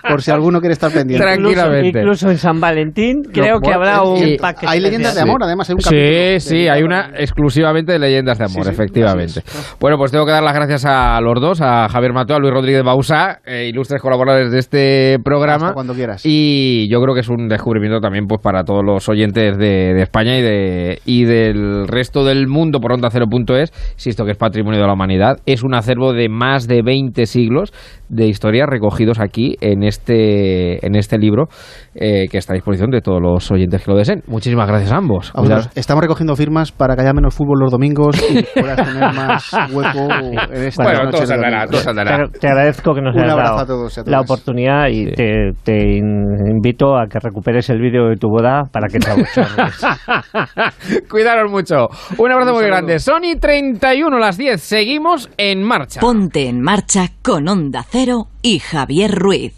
[0.09, 1.25] por si alguno quiere estar pendiente.
[1.35, 4.67] Incluso, incluso en San Valentín creo que habrá un paquete.
[4.69, 8.39] Hay leyendas de amor, además, hay un capítulo Sí, sí, hay una exclusivamente de leyendas
[8.39, 9.43] de amor, Sí, sí, efectivamente.
[9.81, 12.53] Bueno, pues tengo que dar las gracias a los dos, a Javier Mateo, a Luis
[12.53, 15.67] Rodríguez Bausá, eh, ilustres colaboradores de este programa.
[15.67, 16.23] Hasta cuando quieras.
[16.25, 20.03] Y yo creo que es un descubrimiento también pues para todos los oyentes de, de
[20.03, 24.81] España y de y del resto del mundo por onda cero.es, insisto que es patrimonio
[24.81, 27.73] de la humanidad, es un acervo de más de 20 siglos
[28.09, 31.49] de historias recogidos aquí en este en este libro
[31.95, 34.23] eh, que está a disposición de todos los oyentes que lo deseen.
[34.27, 35.33] Muchísimas gracias a ambos.
[35.35, 35.71] A vosotros.
[35.77, 40.09] Estamos recogiendo firmas para que haya menos fútbol los domingos y puedas tener más hueco
[40.53, 41.71] en esta Bueno, noche todo saldrá, domingo.
[41.71, 42.17] todo saldrá.
[42.33, 45.13] Te, te agradezco que nos hayas dado a todos y a la oportunidad y Sí.
[45.17, 49.11] te, te in- invito a que recuperes el vídeo de tu boda para que te.
[51.11, 51.89] Cuidaros mucho.
[52.19, 52.99] Un abrazo Un muy grande.
[52.99, 54.61] Sony 31 las 10.
[54.61, 56.01] Seguimos en marcha.
[56.01, 59.55] Ponte en marcha con Onda Cero y Javier Ruiz.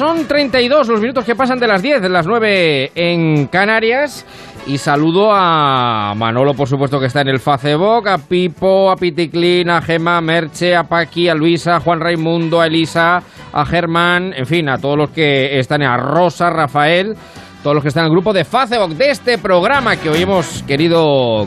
[0.00, 4.24] Son 32 los minutos que pasan de las 10, de las 9 en Canarias.
[4.66, 9.68] Y saludo a Manolo, por supuesto, que está en el Facebook, a Pipo, a Piticlin,
[9.68, 13.18] a Gema, a Merche, a Paqui, a Luisa, a Juan Raimundo, a Elisa,
[13.52, 17.14] a Germán, en fin, a todos los que están, a Rosa, Rafael,
[17.62, 20.62] todos los que están en el grupo de Facebook de este programa que hoy hemos
[20.62, 21.46] querido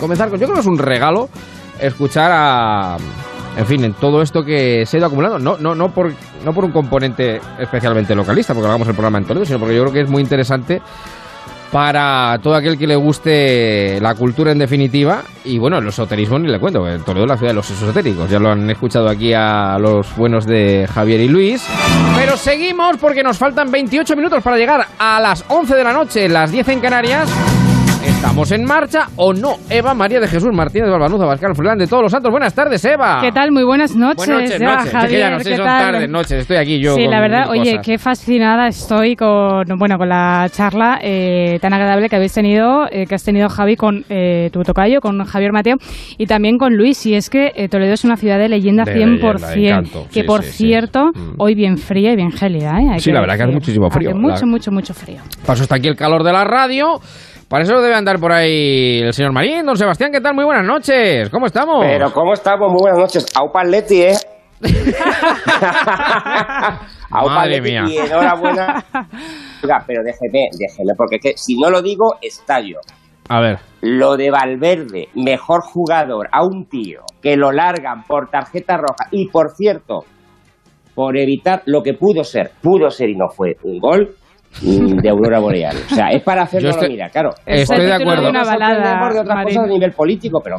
[0.00, 0.40] comenzar con.
[0.40, 1.28] Yo creo que es un regalo
[1.78, 2.96] escuchar a.
[3.56, 6.12] En fin, en todo esto que se ha ido acumulando, no, no, no, por,
[6.44, 9.82] no por un componente especialmente localista, porque hagamos el programa en Toledo, sino porque yo
[9.82, 10.80] creo que es muy interesante
[11.72, 16.48] para todo aquel que le guste la cultura en definitiva y bueno, el esoterismo ni
[16.48, 19.32] le cuento, que Toledo es la ciudad de los esotéricos, ya lo han escuchado aquí
[19.32, 21.66] a los buenos de Javier y Luis,
[22.16, 26.28] pero seguimos porque nos faltan 28 minutos para llegar a las 11 de la noche,
[26.28, 27.61] las 10 en Canarias.
[28.04, 29.54] ¿Estamos en marcha o no?
[29.70, 32.30] Eva María de Jesús Martínez Balbanuza, Bascal Fulán de Todos los Santos.
[32.30, 33.18] Buenas tardes, Eva.
[33.20, 33.52] ¿Qué tal?
[33.52, 34.26] Muy buenas noches.
[34.26, 34.60] Buenas noches.
[34.86, 35.92] Es Javier, que ya no sé, ¿qué son tal?
[35.92, 36.32] tardes, noches.
[36.40, 36.94] Estoy aquí yo.
[36.94, 37.86] Sí, con la verdad, oye, cosas.
[37.86, 43.06] qué fascinada estoy con, bueno, con la charla eh, tan agradable que habéis tenido, eh,
[43.06, 45.76] que has tenido Javi con eh, tu tocayo, con Javier Mateo
[46.18, 47.04] y también con Luis.
[47.06, 50.06] Y es que eh, Toledo es una ciudad de leyenda De 100%, leyenda, encanto.
[50.12, 51.34] que Sí, por sí, cierto, Mm.
[51.38, 52.98] hoy bien fría y bien gélida, ¿eh?
[53.00, 55.18] Sí, la verdad que hace muchísimo frío, Hace la- mucho, mucho, mucho frío.
[55.46, 57.00] Paso está aquí el calor de la radio.
[57.52, 59.66] Para eso debe andar por ahí el señor Marín.
[59.66, 60.34] Don Sebastián, ¿qué tal?
[60.34, 61.28] Muy buenas noches.
[61.28, 61.84] ¿Cómo estamos?
[61.84, 62.72] Pero ¿cómo estamos?
[62.72, 63.26] Muy buenas noches.
[63.36, 64.14] Aupa Leti, ¿eh?
[67.10, 67.84] Aupa Madre Athletic mía.
[67.90, 68.82] y enhorabuena.
[69.62, 72.78] Oiga, pero déjeme, déjeme, porque es que si no lo digo, estallo.
[73.28, 73.58] A ver.
[73.82, 79.28] Lo de Valverde, mejor jugador a un tío que lo largan por tarjeta roja y
[79.28, 80.06] por cierto,
[80.94, 84.16] por evitar lo que pudo ser, pudo ser y no fue un gol
[84.60, 85.76] de Aurora Boreal.
[85.90, 87.30] O sea, es para hacerlo estoy- mira, claro.
[87.46, 88.28] Estoy de acuerdo.
[88.30, 89.44] una balada, de otras Marín.
[89.56, 90.56] cosas a nivel político, pero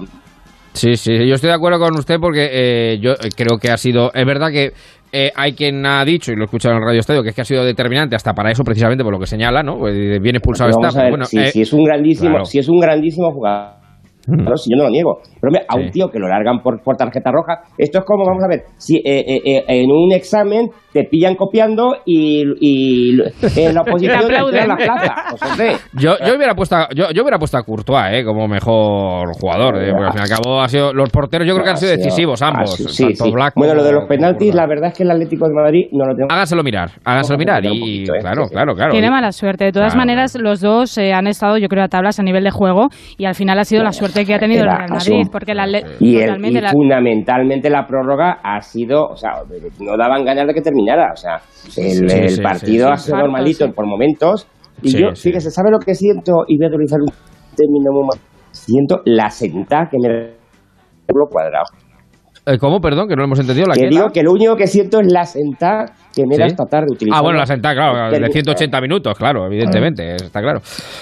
[0.74, 3.78] Sí, sí, yo estoy de acuerdo con usted porque eh, yo eh, creo que ha
[3.78, 4.12] sido.
[4.12, 4.72] Es verdad que
[5.12, 7.36] eh, hay quien ha dicho, y lo he escuchado en el Radio Estadio, que es
[7.36, 9.78] que ha sido determinante hasta para eso, precisamente por lo que señala, ¿no?
[9.78, 10.88] Pues, Bien expulsado Pero está.
[10.88, 12.46] vamos a pero ver, bueno, si, eh, si es un grandísimo, claro.
[12.46, 13.84] si es un grandísimo jugador.
[14.26, 15.20] Claro, si yo no lo niego.
[15.40, 15.80] Pero hombre, a Sí.
[15.82, 18.64] un tío que lo largan por, por tarjeta roja, esto es como, vamos a ver,
[18.78, 23.20] si eh, eh, eh, en un examen te pillan copiando y, y
[23.58, 24.32] en la oposición te
[24.68, 25.16] la plaza.
[25.58, 29.34] Pues, Yo, yo hubiera puesto a, yo, yo hubiera puesto a Courtois eh, como mejor
[29.40, 31.70] jugador, eh, porque al fin y al cabo ha sido, los porteros yo creo que
[31.72, 32.76] han sido decisivos ambos.
[32.76, 33.32] sí, tanto sí.
[33.32, 36.06] Black Bueno, lo de los penaltis, la verdad es que el Atlético de Madrid no
[36.06, 36.28] lo tengo.
[36.32, 38.54] Háganselo mirar, a mirar y poquito, eh, claro, sí, sí.
[38.54, 38.92] claro, claro.
[38.92, 39.66] Tiene mala suerte.
[39.66, 40.06] De todas Claro.
[40.08, 43.26] maneras, los dos eh, han estado, yo creo, a tablas a nivel de juego y
[43.26, 45.28] al final ha sido la suerte que ha tenido el Real Madrid.
[45.32, 45.68] Porque la
[46.00, 49.32] Y, el- totalmente y la- fundamentalmente la prórroga ha sido, o sea,
[49.80, 50.83] no daban ganas de que terminara.
[51.14, 51.36] O sea,
[51.78, 53.06] el, sí, el sí, partido sí, ha sí.
[53.06, 53.72] sido normalito sí.
[53.74, 54.48] por momentos.
[54.82, 55.30] Y Sí, yo, sí.
[55.30, 56.44] fíjese, ¿sabe lo que siento?
[56.48, 57.14] Y voy a utilizar un
[57.56, 58.20] término muy mal.
[58.52, 60.10] Siento la sentada que me
[61.08, 61.66] lo cuadrado.
[62.46, 62.82] Eh, ¿Cómo?
[62.82, 63.68] Perdón, que no lo hemos entendido.
[63.68, 66.52] ¿La Que digo que lo único que siento es la sentada que me da ¿Sí?
[66.52, 66.88] esta tarde.
[67.14, 70.60] Ah, bueno, la sentada, claro, de Termi- 180 minutos, claro, evidentemente, está claro.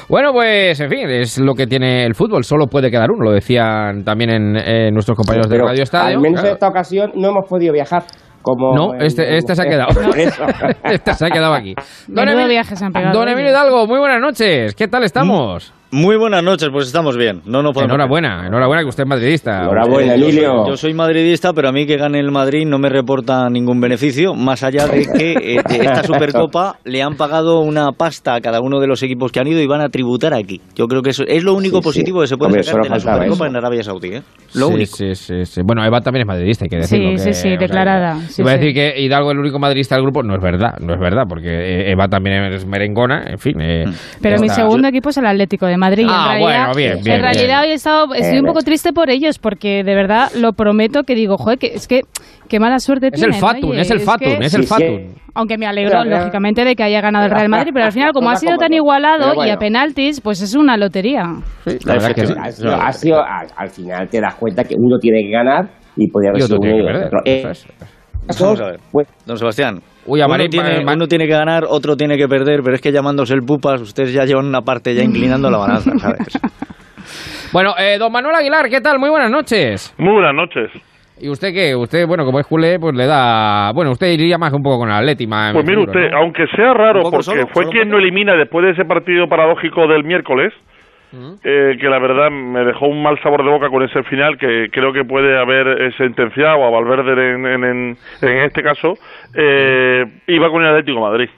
[0.08, 3.32] Bueno, pues, en fin, es lo que tiene el fútbol, solo puede quedar uno, lo
[3.32, 6.15] decían también en, en nuestros compañeros de Pero Radio Estadio.
[6.17, 6.48] Al menos claro.
[6.50, 8.04] en esta ocasión no hemos podido viajar.
[8.41, 9.89] Como No, este, este se ha quedado.
[10.84, 11.75] Este se ha quedado aquí.
[12.08, 13.34] Emilio- viaje se han pegado, Don oye.
[13.34, 14.75] Emilio Hidalgo, muy buenas noches.
[14.75, 15.73] ¿Qué tal estamos?
[15.93, 17.41] Muy buenas noches, pues estamos bien.
[17.45, 19.63] No, no podemos Enhorabuena, enhorabuena que usted es madridista.
[19.63, 20.67] Enhorabuena, Eh, yo soy- Emilio.
[20.69, 24.34] Yo soy madridista, pero a mí que gane el Madrid no me reporta ningún beneficio,
[24.34, 28.62] más allá de que eh, de esta Supercopa le han pagado una pasta a cada
[28.62, 30.62] uno de los equipos que han ido y van a tributar aquí.
[30.75, 31.84] Yo creo que eso es lo único Sí, sí.
[31.89, 33.45] positivo que se puede Hombre, sacar de la Supercopa eso.
[33.47, 34.08] en Arabia Saudí.
[34.15, 34.21] ¿eh?
[34.56, 34.95] Lo sí, único.
[34.95, 35.62] Sí, sí, sí.
[35.62, 37.10] Bueno, Eva también es madridista, hay que decirlo.
[37.10, 38.19] Sí, que- sí, sí, sea, declarada.
[38.30, 40.77] Sí, iba a decir que Hidalgo es el único madridista del grupo, no es verdad,
[40.80, 43.60] no es verdad, porque eh, Eva también es merengona, en fin.
[43.60, 43.84] eh,
[44.21, 46.06] Pero mi segundo equipo es el Atlético de Madrid.
[46.06, 47.60] y Ah, en realidad, bueno, bien, bien, En realidad bien.
[47.60, 51.04] hoy he estado, estoy un Eh, poco triste por ellos porque de verdad lo prometo
[51.04, 52.02] que digo, joder, que es que
[52.48, 54.74] qué mala suerte Es el Fatun, oye, es el que- Fatun, es el Sí, sí.
[54.74, 55.15] Fatun.
[55.34, 58.12] Aunque me alegro, Pero, lógicamente, de que haya ganado el Real Madrid, pero al final,
[58.13, 59.50] como ha sido tan igualado bueno.
[59.50, 61.24] y a penaltis, pues es una lotería.
[61.86, 62.34] La verdad que sí.
[62.38, 65.70] Ha sido- ha sido- al, al final te das cuenta que uno tiene que ganar
[65.98, 67.20] y podría haber sido uno que y otro.
[67.26, 67.67] Eh, eso es.
[68.39, 68.80] Vamos a ver.
[69.26, 69.80] Don Sebastián,
[70.12, 72.76] Uy, a uno, Marín- tiene, Ma- uno tiene que ganar, otro tiene que perder, pero
[72.76, 76.39] es que llamándose el pupas, ustedes ya llevan una parte ya inclinando la balanza, ¿sabes?
[77.54, 78.97] Bueno, eh, don Manuel Aguilar, ¿qué tal?
[79.00, 79.93] Muy buenas noches.
[79.97, 80.69] Muy buenas noches.
[81.19, 81.76] ¿Y usted qué?
[81.76, 83.71] Usted, bueno, como es culé, pues le da...
[83.76, 86.17] Bueno, usted iría más un poco con el Atleti, más Pues mire seguro, usted, ¿no?
[86.19, 89.86] aunque sea raro, porque solo, fue solo quien no elimina después de ese partido paradójico
[89.88, 90.54] del miércoles,
[91.43, 94.69] eh, que la verdad me dejó un mal sabor de boca con ese final que
[94.71, 98.93] creo que puede haber sentenciado a Valverde en, en, este caso,
[99.36, 101.30] eh, iba con el Atlético Madrid.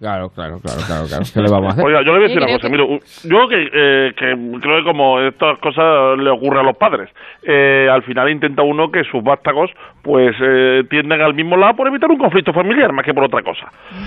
[0.00, 1.24] Claro, claro, claro, claro, claro.
[1.34, 1.84] ¿Qué le vamos a hacer?
[1.84, 2.70] Oiga, yo le voy a decir una cosa.
[2.70, 7.10] que- yo que, eh, que creo que como estas cosas le ocurren a los padres,
[7.42, 9.70] eh, al final intenta uno que sus vástagos
[10.02, 13.42] pues eh, tiendan al mismo lado por evitar un conflicto familiar más que por otra
[13.42, 13.66] cosa.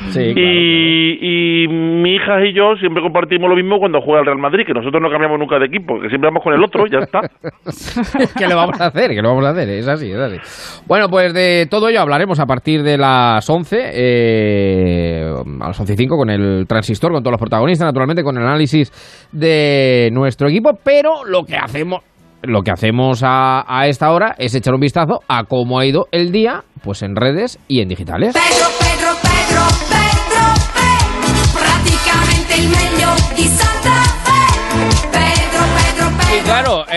[0.09, 4.25] Sí, claro, y, y mi hija y yo siempre compartimos lo mismo cuando juega el
[4.27, 6.87] Real Madrid, que nosotros no cambiamos nunca de equipo, que siempre vamos con el otro
[6.87, 7.21] y ya está.
[8.37, 9.09] ¿Qué le vamos a hacer?
[9.09, 9.69] ¿Qué le vamos a hacer?
[9.69, 10.81] Es así, es así.
[10.87, 15.93] Bueno, pues de todo ello hablaremos a partir de las 11, eh, a las 11
[15.93, 18.91] y 5, con el transistor, con todos los protagonistas, naturalmente, con el análisis
[19.31, 22.01] de nuestro equipo, pero lo que hacemos...
[22.43, 26.31] Lo que hacemos a, esta hora es echar un vistazo a cómo ha ido el
[26.31, 28.33] día, pues en redes y en digitales.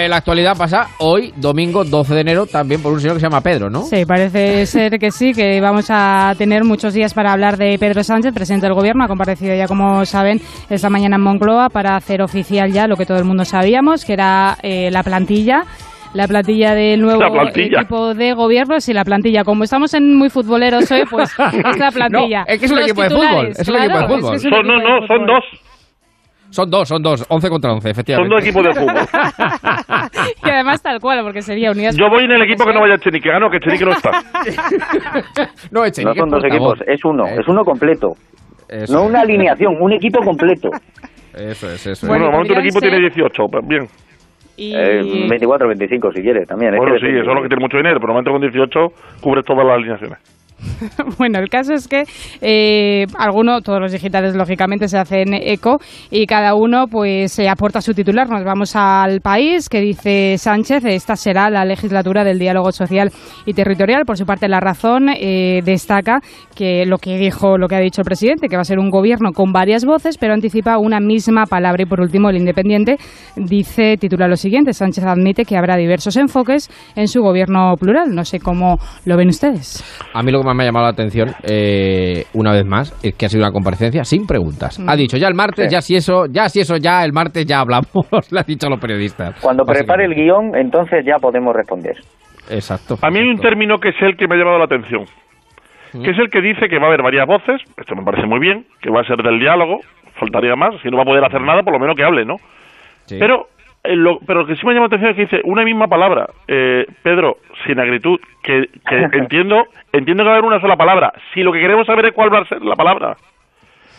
[0.04, 3.26] Eh, la actualidad pasa hoy, domingo 12 de enero, también por un señor que se
[3.26, 3.82] llama Pedro, ¿no?
[3.84, 8.02] Sí, parece ser que sí, que vamos a tener muchos días para hablar de Pedro
[8.04, 9.04] Sánchez, presidente del Gobierno.
[9.04, 13.06] Ha comparecido ya, como saben, esta mañana en Moncloa para hacer oficial ya lo que
[13.06, 15.62] todo el mundo sabíamos, que era eh, la plantilla.
[16.12, 17.80] La plantilla del nuevo La plantilla.
[17.80, 19.42] equipo de gobierno, sí, la plantilla.
[19.42, 22.44] Como estamos en muy futboleros hoy, pues esta plantilla.
[22.46, 24.34] No, es que es un Los equipo de fútbol, es un equipo de fútbol.
[24.36, 25.44] es que es no, de no, son dos.
[26.54, 28.32] Son dos, son dos, 11 contra 11, Son efectivamente.
[28.34, 28.94] dos equipos de fútbol.
[30.46, 31.96] y además tal cual, porque sería unidas.
[31.96, 34.10] Yo voy en el equipo que no vaya Chenique, gano que Chenique no está.
[35.72, 38.14] no, Echenique No son es dos equipos, es uno, Eh, es uno completo.
[38.68, 40.70] eso No es, una alineación, un equipo completo.
[41.34, 42.30] Eso es, eso Bueno, es.
[42.30, 43.88] momento un equipo ser- tiene 18, pues bien.
[44.56, 44.72] Y...
[44.72, 46.74] Eh, 24 25 si quieres también.
[46.74, 48.92] es Bueno, que sí, eso es lo que tiene mucho dinero, pero momento con 18
[49.20, 50.18] cubres todas las alineaciones.
[51.18, 52.04] Bueno, el caso es que
[52.40, 55.78] eh, algunos, todos los digitales lógicamente se hacen eco
[56.10, 58.28] y cada uno pues se aporta su titular.
[58.28, 63.10] Nos vamos al país que dice Sánchez, esta será la legislatura del diálogo social
[63.46, 64.04] y territorial.
[64.04, 66.20] Por su parte, la razón eh, destaca
[66.54, 68.90] que lo que dijo, lo que ha dicho el presidente, que va a ser un
[68.90, 71.82] gobierno con varias voces, pero anticipa una misma palabra.
[71.82, 72.96] Y por último, el Independiente
[73.36, 78.14] dice, titula lo siguiente, Sánchez admite que habrá diversos enfoques en su gobierno plural.
[78.14, 79.82] No sé cómo lo ven ustedes.
[80.12, 83.14] A mí lo que más me ha llamado la atención, eh, una vez más, es
[83.14, 84.78] que ha sido una comparecencia sin preguntas.
[84.78, 84.88] Mm.
[84.88, 85.72] Ha dicho ya el martes, Sí.
[85.72, 87.86] ya si eso, ya si eso, ya el martes ya hablamos,
[88.30, 89.40] le ha dicho a los periodistas.
[89.40, 91.96] Cuando prepare el guion, entonces ya podemos responder.
[92.50, 92.96] Exacto.
[93.02, 95.04] A mí hay un término que es el que me ha llamado la atención,
[95.92, 98.40] que es el que dice que va a haber varias voces, esto me parece muy
[98.40, 99.78] bien, que va a ser del diálogo,
[100.18, 102.36] faltaría más, si no va a poder hacer nada, por lo menos que hable, ¿no?
[103.06, 103.16] Sí.
[103.18, 103.46] Pero,
[103.84, 106.26] lo, pero lo que sí me llama la atención es que dice una misma palabra,
[106.48, 111.12] eh, Pedro, sin agritud, que, que entiendo, entiendo que va a haber una sola palabra.
[111.32, 113.16] Si lo que queremos saber es cuál va a ser la palabra.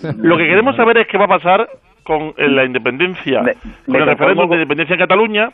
[0.18, 1.70] Lo que queremos saber es qué va a pasar
[2.04, 5.50] con eh, la independencia, Me- con me el referéndum de independencia en Cataluña,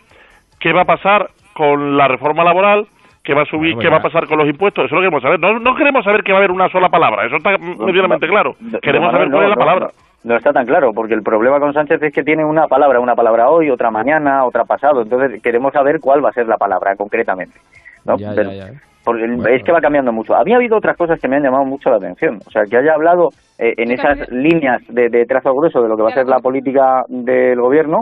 [0.60, 2.88] qué va a pasar con la reforma laboral,
[3.24, 4.98] qué va a subir, Bueno, qué va a pasar con los impuestos, eso es lo
[5.00, 5.40] que queremos saber.
[5.40, 8.56] No, no queremos saber que va a haber una sola palabra, eso está medianamente claro.
[8.60, 9.88] No, Queremos no, saber no, cuál es la no, palabra.
[10.24, 13.16] No está tan claro, porque el problema con Sánchez es que tiene una palabra, una
[13.16, 15.02] palabra hoy, otra mañana, otra pasado.
[15.02, 17.58] Entonces queremos saber cuál va a ser la palabra concretamente.
[18.06, 18.18] ¿no?
[18.18, 18.82] Ya, Pero- ya, ya.
[19.04, 19.48] Porque Bueno.
[19.48, 20.36] es que va cambiando mucho.
[20.36, 22.38] Había habido otras cosas que me han llamado mucho la atención.
[22.46, 24.44] O sea, que haya hablado eh, en esas también.
[24.44, 28.02] líneas de, de trazo grueso de lo que va a ser la política del gobierno,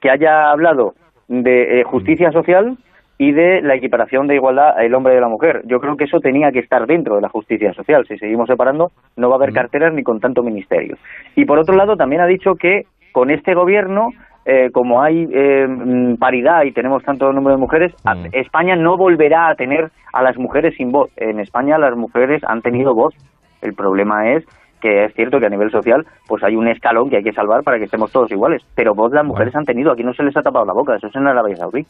[0.00, 0.94] que haya hablado
[1.28, 2.76] de eh, justicia social
[3.18, 5.62] y de la equiparación de igualdad el hombre y la mujer.
[5.66, 8.04] Yo creo que eso tenía que estar dentro de la justicia social.
[8.06, 10.96] Si seguimos separando, no va a haber carteras ni con tanto ministerio.
[11.36, 14.08] Y por otro lado, también ha dicho que con este gobierno,
[14.44, 18.26] eh, como hay eh, mm, paridad y tenemos tanto número de mujeres, a- Mm.
[18.32, 21.10] España no volverá a tener a las mujeres sin voz.
[21.16, 23.14] En España las mujeres han tenido voz.
[23.62, 24.44] El problema es
[24.82, 27.62] que es cierto que a nivel social pues hay un escalón que hay que salvar
[27.62, 28.62] para que estemos todos iguales.
[28.74, 29.92] Pero voz las mujeres han tenido.
[29.92, 30.96] Aquí no se les ha tapado la boca.
[30.96, 31.86] Eso es en Arabia Saudí.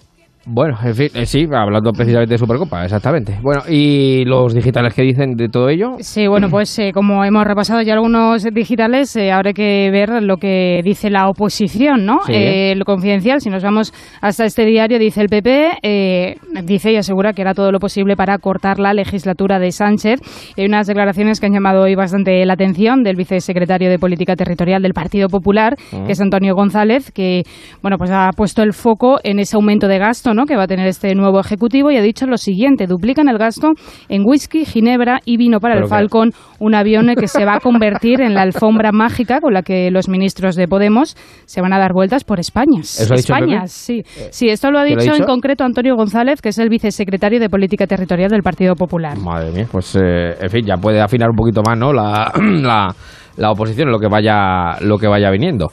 [0.47, 3.39] Bueno, en fin, eh, sí, hablando precisamente de Supercopa, exactamente.
[3.43, 5.97] Bueno, ¿y los digitales qué dicen de todo ello?
[6.01, 10.37] Sí, bueno, pues eh, como hemos repasado ya algunos digitales, eh, habrá que ver lo
[10.37, 12.19] que dice la oposición, ¿no?
[12.27, 12.33] Sí.
[12.35, 16.97] Eh, lo confidencial, si nos vamos hasta este diario, dice el PP, eh, dice y
[16.97, 20.21] asegura que hará todo lo posible para cortar la legislatura de Sánchez.
[20.59, 24.83] Hay unas declaraciones que han llamado hoy bastante la atención del vicesecretario de Política Territorial
[24.83, 25.77] del Partido Popular,
[26.07, 27.45] que es Antonio González, que,
[27.81, 30.47] bueno, pues ha puesto el foco en ese aumento de gasto, ¿no?
[30.47, 33.73] Que va a tener este nuevo ejecutivo y ha dicho lo siguiente, duplican el gasto
[34.09, 37.61] en whisky, ginebra y vino para el Pero Falcon, un avión que se va a
[37.61, 41.79] convertir en la alfombra mágica con la que los ministros de Podemos se van a
[41.79, 42.81] dar vueltas por España.
[42.81, 44.03] ¿Eso ha dicho España, sí.
[44.31, 45.27] Sí, esto lo ha ¿quién lo ha dicho en dicho?
[45.27, 49.19] concreto Antonio González, que es el vicesecretario de Política Territorial del Partido Popular.
[49.19, 51.93] Madre mía, pues eh, en fin, ya puede afinar un poquito más, ¿no?
[51.93, 52.33] La,
[52.63, 52.95] la,
[53.37, 55.69] la oposición, lo que vaya, lo que vaya viniendo.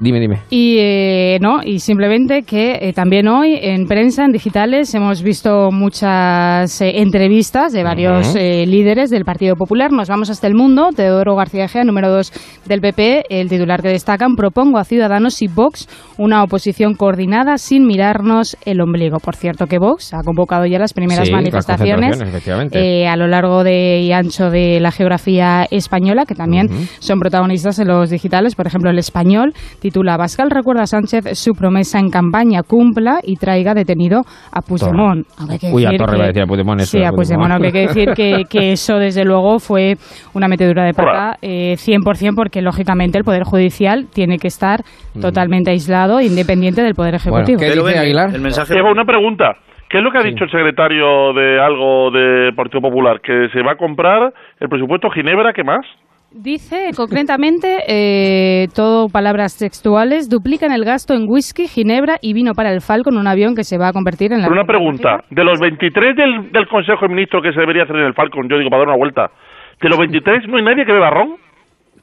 [0.00, 0.40] Dime, dime.
[0.50, 5.70] Y eh, no, y simplemente que eh, también hoy en prensa, en digitales, hemos visto
[5.70, 9.92] muchas eh, entrevistas de varios eh, líderes del Partido Popular.
[9.92, 10.90] Nos vamos hasta el mundo.
[10.94, 12.32] Teodoro García Gea, número 2
[12.66, 15.88] del PP, el titular que destacan, propongo a Ciudadanos y Vox
[16.18, 19.18] una oposición coordinada sin mirarnos el ombligo.
[19.18, 24.00] Por cierto que Vox ha convocado ya las primeras Sí, manifestaciones a lo largo de
[24.00, 26.68] y ancho de la geografía española, que también
[26.98, 28.54] son protagonistas en los digitales.
[28.54, 29.54] Por ejemplo, el español
[29.84, 35.26] titula Bascal recuerda a Sánchez su promesa en campaña, cumpla y traiga detenido a Puigdemont.
[35.60, 37.50] Que Uy, a decir Torre que- iba a decir a Puigdemont, eso, Sí, a Puigdemont,
[37.50, 37.52] Puigdemont.
[37.52, 39.96] aunque hay que decir que, que eso desde luego fue
[40.32, 44.80] una metedura de pata eh, 100% porque lógicamente el Poder Judicial tiene que estar
[45.20, 47.58] totalmente aislado, independiente del Poder Ejecutivo.
[47.58, 48.34] ¿qué Pero dice ven, Aguilar?
[48.34, 48.78] El mensaje.
[48.78, 49.56] Eva, una pregunta.
[49.90, 53.20] ¿Qué es lo que ha dicho el secretario de algo del Partido Popular?
[53.20, 55.52] ¿Que se va a comprar el presupuesto Ginebra?
[55.52, 55.84] ¿Qué más?
[56.36, 62.72] Dice concretamente, eh, todo palabras textuales, duplican el gasto en whisky, ginebra y vino para
[62.72, 64.48] el Falcon, un avión que se va a convertir en la...
[64.48, 65.22] Pero una pregunta.
[65.30, 68.48] De los 23 del, del Consejo de Ministros que se debería hacer en el Falcon,
[68.48, 69.30] yo digo, para dar una vuelta,
[69.80, 71.36] ¿de los 23 no hay nadie que beba ron?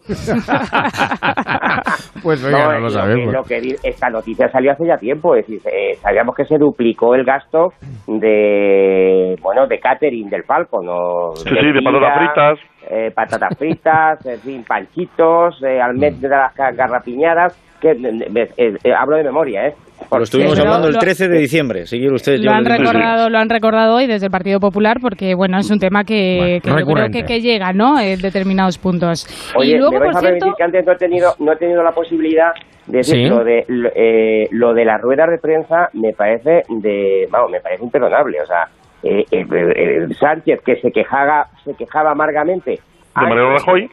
[2.24, 3.34] Pues oiga, no, lo lo que- sabemos.
[3.34, 6.58] lo que di- esta noticia salió hace ya tiempo, es decir, eh, sabíamos que se
[6.58, 7.74] duplicó el gasto
[8.08, 12.60] de, bueno, de catering del Falcon, o Sí, sí, de patatas fritas.
[12.90, 18.78] eh, patatas fritas, en fin, panchitos, eh, almendras de las ca- garrapiñadas, que eh, eh,
[18.84, 19.74] eh, hablo de memoria, ¿eh?
[20.12, 21.86] Lo estuvimos Pero hablando el lo- 13 de diciembre.
[21.86, 25.36] Si usted, yo Lo han, recordado, lo han recordado hoy desde el Partido Popular porque,
[25.36, 28.00] bueno, es un tema que, Bueno, que yo creo que, que llega, ¿no?
[28.00, 29.28] En determinados puntos.
[29.56, 30.40] Oye, y luego, me vais por a cierto...
[30.40, 32.52] permitir que antes no he tenido, no he tenido la posibilidad
[32.88, 33.30] de decir Sí.
[33.30, 37.60] lo de lo, eh, lo de las ruedas de prensa me parece de, vamos, me
[37.62, 38.68] parece imperdonable, o sea,
[39.04, 42.80] eh, eh, eh, Sánchez, que se quejaba, se quejaba amargamente De
[43.16, 43.90] Mariano Rajoy.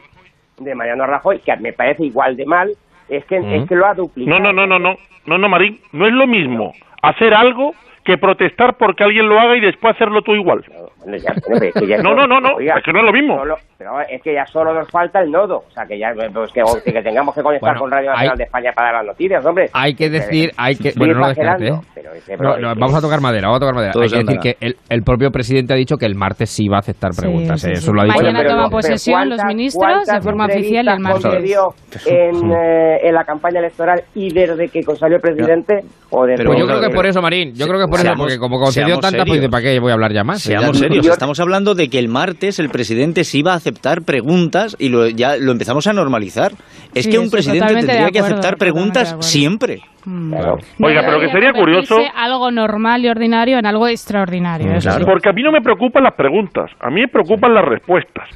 [0.59, 2.69] de Mariano Rajoy, que me parece igual de mal,
[3.09, 4.39] es que, es que lo ha duplicado.
[4.39, 8.17] No, no, no, no, no, no, no, Marín, no es lo mismo hacer algo que
[8.17, 10.63] protestar porque alguien lo haga y después hacerlo tú igual.
[10.67, 12.99] Bueno, ya, bueno, pero es que ya No, no, no, no, Oiga, es que no
[12.99, 13.37] es lo mismo.
[13.37, 15.63] solo- pero es que ya solo nos falta el nodo.
[15.67, 18.37] O sea, que ya pues, que, que tengamos que conectar Bueno, con Radio Nacional hay-
[18.37, 19.69] de España para dar las noticias, hombre.
[19.73, 20.91] Hay que decir, hay que...
[20.97, 21.71] Bueno, no descarte, ¿eh?
[21.95, 23.93] pero ese No, bro, no, es que- vamos a tocar madera, vamos a tocar madera.
[23.95, 26.77] Hay que decir que el, el propio presidente ha dicho que el martes sí va
[26.77, 27.61] a aceptar preguntas.
[27.61, 27.75] sí, ¿eh?
[27.75, 27.83] sí.
[27.83, 28.17] Eso lo ha dicho.
[28.17, 31.23] Mañana pero posesión los ¿cuántas- ministros de forma oficial el martes.
[31.23, 31.67] concedió
[32.05, 35.79] en, eh, en la campaña electoral y desde que salió el presidente
[36.11, 38.13] o desde Pero Pues yo creo que por eso, Marín, yo creo que por eso,
[38.17, 39.41] porque como concedió tantas, pues serios.
[39.41, 40.41] ¿de para qué voy a hablar ya más?
[40.41, 44.01] Seamos Ya- Yo- estamos hablando de que el martes el presidente sí iba a aceptar
[44.03, 46.51] preguntas y lo, ya lo empezamos a normalizar.
[46.93, 49.81] Es Sí, que un presidente tendría que aceptar preguntas siempre.
[50.05, 50.31] Mm.
[50.31, 50.57] Claro.
[50.81, 54.73] Oiga, pero que debería sería curioso- algo normal y ordinario en algo extraordinario.
[54.73, 55.03] eso sí.
[55.05, 58.27] Porque a mí no me preocupan las preguntas, a mí me preocupan las respuestas.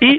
[0.00, 0.18] Y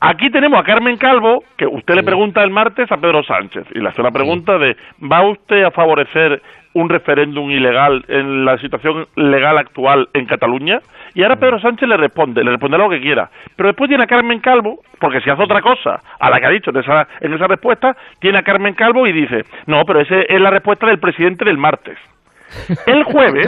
[0.00, 3.78] aquí tenemos a Carmen Calvo, que usted le pregunta el martes a Pedro Sánchez, y
[3.80, 6.42] le hace la pregunta de, ¿va usted a favorecer
[6.74, 10.80] un referéndum ilegal en la situación legal actual en Cataluña?
[11.14, 13.30] Y ahora Pedro Sánchez le responde, le responderá lo que quiera.
[13.56, 16.50] Pero después tiene a Carmen Calvo, porque si hace otra cosa a la que ha
[16.50, 20.20] dicho en esa, en esa respuesta, tiene a Carmen Calvo y dice, no, pero esa
[20.20, 21.98] es la respuesta del presidente del martes.
[22.86, 23.46] El jueves,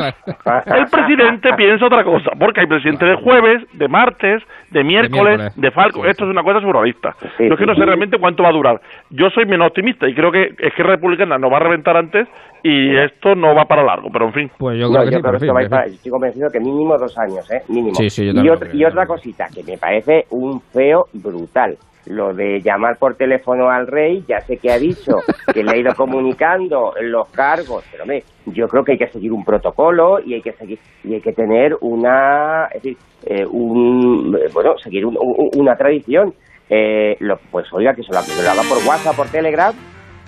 [0.67, 5.53] el presidente piensa otra cosa, porque hay presidente de jueves, de martes, de miércoles, miércoles.
[5.57, 6.07] de falco.
[6.07, 7.15] Esto es una cosa surrealista.
[7.37, 7.81] Sí, Yo es que no sí.
[7.81, 8.81] sé realmente cuánto va a durar.
[9.11, 12.29] Yo soy menos optimista y creo que es que Republicana nos va a reventar antes
[12.63, 14.51] y esto no va para largo, pero en fin.
[14.59, 15.67] Pues yo No, creo que yo sí, creo pero que en esto va a fin,
[15.67, 17.63] ir para- estoy convencido que mínimo dos años, ¿eh?
[17.69, 17.95] Mínimo.
[17.95, 21.77] Sí, sí, yo y, otra, creo, y otra cosita que me parece un feo brutal.
[22.07, 25.13] Lo de llamar por teléfono al rey, ya sé que ha dicho
[25.55, 29.31] que le ha ido comunicando los cargos, pero hombre, yo creo que hay que seguir
[29.33, 32.97] un protocolo y hay que seguir y hay que tener una, es decir,
[33.27, 36.35] eh, un, bueno, seguir un- un- una tradición.
[36.69, 39.73] Eh, lo- pues oiga, que se lo, haga por WhatsApp, por Telegram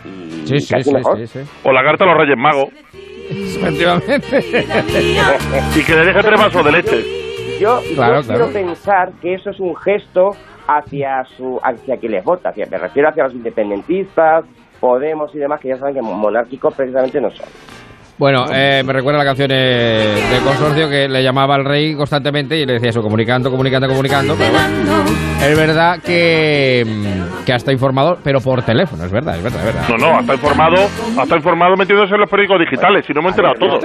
[0.04, 1.16] y Sí, casi sí, mejor.
[1.18, 1.40] sí, sí.
[1.64, 2.68] O la carta a los Reyes Magos
[3.30, 4.28] Efectivamente.
[5.76, 7.04] y que le deje tres vasos de leche.
[7.60, 8.44] Yo, Claro, yo claro.
[8.50, 10.30] quiero pensar que eso es un gesto
[10.66, 14.44] hacia su hacia quien les vota, hacia- me refiero hacia los independentistas,
[14.80, 17.46] Podemos y demás, que ya saben que monárquicos precisamente no son.
[18.18, 22.56] Bueno, eh, me recuerda la canción eh, del consorcio que le llamaba al rey constantemente
[22.58, 24.34] y le decía eso, comunicando, comunicando, comunicando.
[24.36, 25.04] Pero bueno,
[25.42, 26.84] es verdad que,
[27.46, 29.88] que hasta informado, pero por teléfono, es verdad, es verdad, es verdad.
[29.88, 30.76] No, no, hasta informado,
[31.18, 33.78] hasta informado metiéndose en los periódicos digitales, si no me he enterado todo.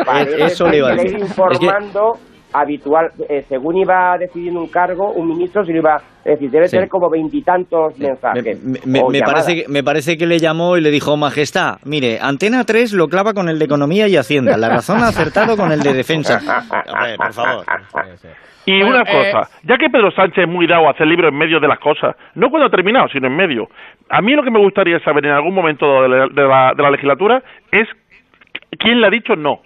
[0.45, 1.17] Eso le iba a decir.
[1.19, 2.17] informando
[2.53, 6.67] habitual, eh, según iba decidiendo un cargo, un ministro se lo iba, es decir, debe
[6.67, 6.77] Sí.
[6.77, 8.63] tener como veintitantos Me, mensajes.
[8.85, 12.93] me- parece que, me parece que le llamó y le dijo, Majestad, mire, Antena 3
[12.93, 15.93] lo clava con el de Economía y Hacienda, la razón ha acertado con el de
[15.93, 16.39] Defensa.
[16.93, 17.65] Hombre, por favor.
[18.65, 21.31] Y Bueno, una eh, cosa, ya que Pedro Sánchez es muy dado a hacer libros
[21.31, 23.67] en medio de las cosas, no cuando ha terminado, sino en medio,
[24.09, 26.83] a mí lo que me gustaría saber en algún momento de la, de la- de
[26.83, 27.41] la legislatura
[27.71, 27.87] es
[28.77, 29.59] quién le ha dicho no.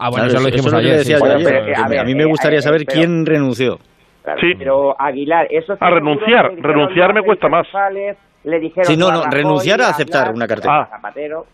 [0.00, 0.90] Ah, bueno, Claro, eso lo dijimos ayer.
[0.92, 1.82] le decía sí, yo sí, Bueno, ayer, pero, sí, sí.
[1.84, 3.78] a ver, a mí me eh, gustaría eh, saber pero- quién renunció.
[4.22, 4.52] Claro, Sí.
[4.58, 7.66] Pero Aguilar, eso A renunciar, renunciar me cuesta más.
[8.44, 10.80] Le dijeron Sí, no, a no, renunciar a aceptar una cartera.
[10.82, 10.88] Ah.
[10.90, 11.46] Zapatero.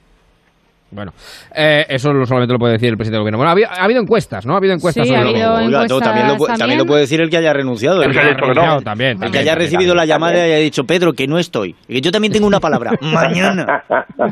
[0.91, 1.13] Bueno,
[1.55, 3.39] eh, eso lo- solamente lo puede decir el presidente del gobierno.
[3.39, 4.55] Bueno, ha habido, ha habido encuestas, ¿no?
[4.55, 6.79] Ha habido encuestas Sí, sobre ha lo- habido Oiga, también, lo, también también.
[6.79, 8.03] lo puede decir el que haya renunciado.
[8.03, 8.55] El El que haya dicho que no.
[8.55, 10.15] También, también, el que haya también, recibido la también.
[10.15, 11.75] llamada y haya dicho, Pedro, que no estoy.
[11.89, 12.93] Y que yo también tengo una palabra.
[13.01, 13.83] Mañana.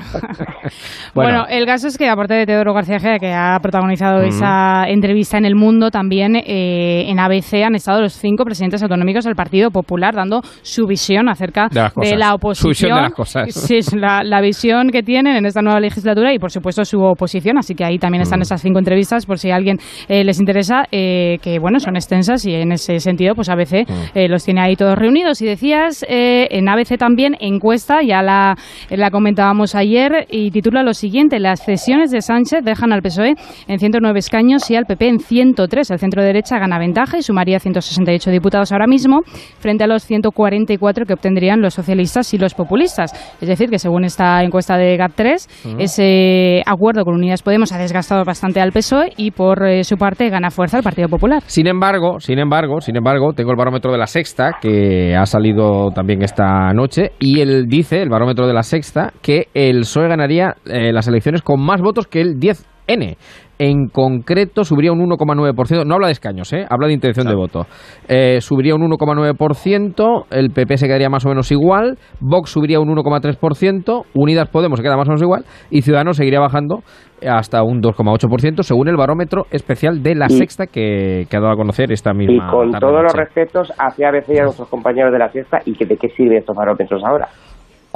[1.14, 1.46] Bueno, Bueno.
[1.48, 5.44] el caso es que aparte de Teodoro García Gea, que ha protagonizado esa entrevista en
[5.44, 10.14] El Mundo, también eh, en ABC han estado los cinco presidentes autonómicos del Partido Popular
[10.14, 12.18] dando su visión acerca De las cosas.
[12.18, 12.70] la Su oposición.
[12.70, 13.54] visión de las cosas.
[13.54, 17.00] Sí, es la, la visión que tienen en esta nueva legislatura y, por supuesto, su
[17.00, 17.56] oposición.
[17.56, 19.78] Así que ahí también están esas cinco entrevistas, por si a alguien
[20.08, 24.28] eh, les interesa, eh, que, bueno, son extensas y en ese sentido, pues ABC eh,
[24.28, 25.40] los tiene ahí todos reunidos.
[25.40, 28.58] Y decías, eh, en ABC también, encuesta, ya la,
[28.90, 33.36] la comentábamos ayer, y titula lo siguiente, las cesiones de Sánchez dejan al PSOE
[33.66, 35.92] en 109 escaños y al PP en 103.
[35.92, 39.22] El centro derecha gana ventaja y sumaría 168 diputados ahora mismo,
[39.60, 43.12] frente a los 144 que obtendrían los socialistas y los populistas.
[43.40, 46.33] Es decir, que según esta encuesta de GAP3, ese
[46.66, 50.50] acuerdo con Unidas Podemos ha desgastado bastante al PSOE y por eh, su parte gana
[50.50, 51.42] fuerza el Partido Popular.
[51.46, 55.90] Sin embargo, sin embargo, sin embargo, tengo el barómetro de la sexta que ha salido
[55.94, 60.54] también esta noche y él dice, el barómetro de la sexta, que el PSOE ganaría
[60.66, 63.16] eh, las elecciones con más votos que el 10 N.
[63.56, 65.84] En concreto, subiría un 1,9%.
[65.86, 66.66] No habla de escaños, ¿eh?
[66.68, 67.66] habla de intención de voto.
[68.08, 70.24] Eh, subiría un 1,9%.
[70.30, 71.96] El PP se quedaría más o menos igual.
[72.20, 74.02] Vox subiría un 1,3%.
[74.14, 75.44] Unidas Podemos se queda más o menos igual.
[75.70, 76.80] Y Ciudadanos seguiría bajando
[77.26, 81.52] hasta un 2,8%, según el barómetro especial de la Y- sexta que, que ha dado
[81.52, 84.68] a conocer esta Y misma con tarde todos los respetos hacia ABC y a nuestros
[84.68, 87.28] compañeros de la fiesta, ¿y que de qué sirven estos barómetros ahora?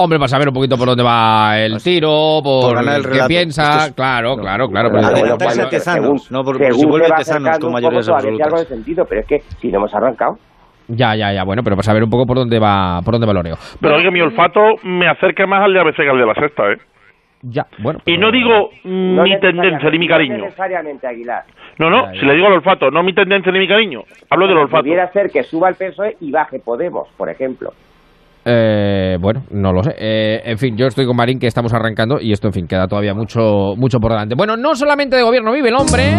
[0.00, 3.86] Hombre, para saber un poquito por dónde va el tiro, por, Por el qué piensa,
[3.86, 4.90] es- claro, claro, claro.
[4.90, 8.18] Pero- bueno, Adelantarse bueno, a Tezanos, según- no, porque si vuelve acercando con mayorías tiene
[8.20, 8.68] algo de absolutas.
[8.68, 10.38] sentido, pero es que si no hemos arrancado.
[10.86, 13.32] Ya, ya, ya, bueno, pero para saber un poco por dónde va, por dónde va
[13.32, 13.56] el oreo.
[13.80, 16.62] Pero oiga, mi olfato me acerca más al de ABC que al de la sexta,
[16.72, 16.76] ¿eh?
[17.42, 17.98] Ya, bueno.
[18.06, 20.38] Y pero- no digo No mi tendencia ni mi cariño.
[20.38, 21.44] No necesariamente, Aguilar.
[21.78, 22.20] No, no, Ya, ya.
[22.20, 24.02] si le digo el olfato, no mi tendencia ni mi cariño.
[24.30, 24.82] Hablo del olfato.
[24.82, 27.72] Pudiera ser que suba el PSOE y baje Podemos, por ejemplo.
[28.44, 29.94] Eh, bueno, no lo sé.
[29.98, 32.86] Eh, en fin, yo estoy con Marín que estamos arrancando y esto, en fin, queda
[32.86, 34.34] todavía mucho, mucho por delante.
[34.36, 36.16] Bueno, no solamente de gobierno vive el hombre.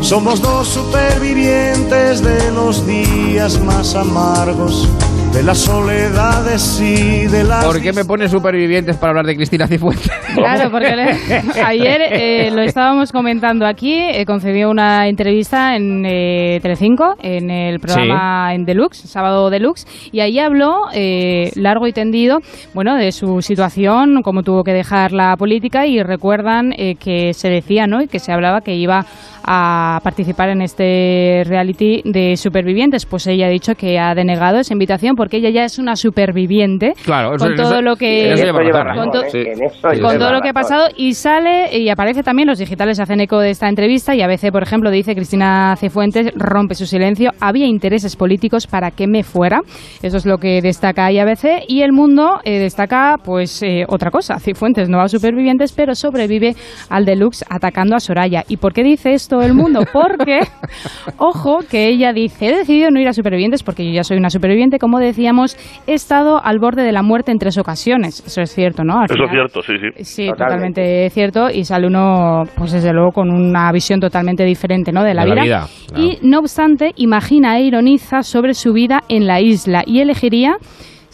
[0.00, 4.88] Somos dos supervivientes de los días más amargos,
[5.34, 7.64] de las soledades y de las...
[7.64, 10.08] ¿Por qué me pone supervivientes para hablar de Cristina Cifuentes?
[10.34, 16.58] Claro, porque le- ayer eh, lo estábamos comentando aquí, eh, concedió una entrevista en eh,
[16.62, 22.40] Telecinco, en el programa en Deluxe, Sábado Deluxe, y ahí habló eh, largo y tendido,
[22.72, 27.48] bueno, de su situación, cómo tuvo que dejar la política y recuerdan eh, que se
[27.48, 28.02] decía, ¿no?
[28.02, 29.06] Y que se hablaba que iba
[29.46, 33.06] a participar en este reality de supervivientes.
[33.06, 36.94] Pues ella ha dicho que ha denegado esa invitación porque ella ya es una superviviente.
[37.04, 39.30] Claro, con eso- todo lo que eso con razón, to- ¿eh?
[39.30, 43.20] Sí, con todo lo que ha pasado y sale y aparece también los digitales hacen
[43.20, 47.30] eco de esta entrevista y a veces por ejemplo dice Cristina Cifuentes rompe su silencio.
[47.40, 49.60] Había intereses políticos para que me fuera
[50.02, 54.10] eso es lo que destaca ahí ABC y el mundo eh, destaca pues eh, otra
[54.10, 54.38] cosa.
[54.38, 56.54] Cifuentes no va a supervivientes pero sobrevive
[56.88, 58.44] al deluxe atacando a Soraya.
[58.48, 60.40] Y por qué dice esto el mundo porque
[61.18, 64.30] ojo que ella dice he decidido no ir a supervivientes porque yo ya soy una
[64.30, 65.56] superviviente como decíamos
[65.86, 69.04] he estado al borde de la muerte en tres ocasiones eso es cierto no Al
[69.10, 70.04] Eso es cierto, sí, sí.
[70.04, 70.82] Sí, Totalmente.
[70.82, 71.50] totalmente cierto.
[71.50, 75.02] Y sale uno, pues desde luego, con una visión totalmente diferente ¿no?
[75.02, 75.44] de la De la vida.
[75.44, 76.04] vida, claro.
[76.04, 80.56] Y no obstante, imagina e ironiza sobre su vida en la isla y elegiría.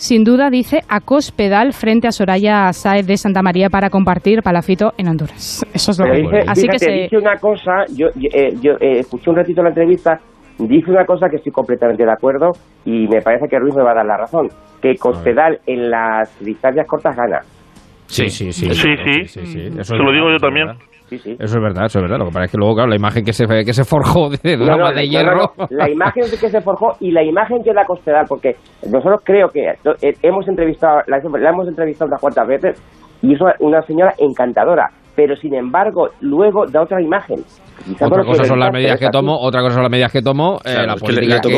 [0.00, 4.92] Sin duda, dice, a Cospedal frente a Soraya Sáez de Santa María para compartir palafito
[4.96, 5.62] en Honduras.
[5.74, 6.90] Eso es lo que dice, Así que se...
[6.90, 10.18] dice una cosa, yo, yo, eh, yo, eh, escuché un ratito la entrevista,
[10.58, 12.52] dice una cosa que estoy completamente de acuerdo
[12.86, 14.48] y me parece que Ruiz me va a dar la razón,
[14.80, 17.40] que Cospedal en las distancias cortas gana.
[18.06, 18.70] Sí, sí, sí.
[18.74, 19.40] Sí, claro, sí.
[19.40, 19.42] Eso Se
[19.82, 20.66] es lo verdad, digo yo eso también.
[20.68, 20.82] verdad.
[21.10, 21.36] Sí, sí.
[21.40, 22.18] Eso es verdad, eso es verdad.
[22.18, 24.56] Lo que pasa es que luego, claro, la imagen que se, que se forjó de
[24.56, 25.52] No, de no, hierro.
[25.70, 28.54] La imagen de que se forjó y la imagen que da Cospedal, porque
[28.88, 32.80] nosotros creo que eh, hemos entrevistado, la, la hemos entrevistado unas cuantas veces
[33.22, 34.88] y es una señora encantadora,
[35.20, 37.40] pero sin embargo luego da otra imagen.
[37.84, 39.12] Quizá Otra cosa son las medidas que así.
[39.12, 41.48] tomo, otra cosa son las medidas que tomo, eh, la que política que,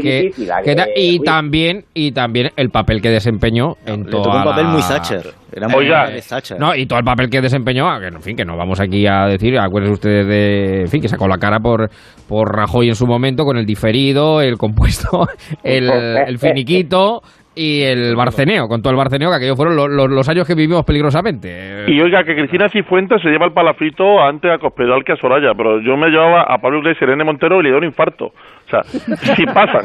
[0.00, 0.30] que-
[0.64, 4.64] que y también y también el papel que desempeñó en Le toda tocó un papel
[4.64, 5.26] la- muy Thatcher.
[5.52, 6.10] Era muy Oiga.
[6.10, 6.58] de Thatcher.
[6.60, 9.06] No, y todo el papel que desempeñó, ah, que en fin, que no vamos aquí
[9.06, 11.88] a decir, acuérdense ustedes de, en fin, que sacó la cara por,
[12.28, 15.26] por Rajoy en su momento con el diferido, el compuesto,
[15.64, 17.22] el, el finiquito
[17.54, 20.54] y el barceneo, con todo el barceneo, que aquellos fueron lo- lo- los años que
[20.54, 21.84] vivimos peligrosamente.
[21.88, 25.52] Y oiga, que Cristina Cifuentes se lleva el palafito antes a Cospedal que a Soraya,
[25.56, 28.26] pero yo me llevaba a Pablo Iglesias y Irene Montero y le dio un infarto.
[28.26, 28.82] O sea,
[29.36, 29.84] si pasan,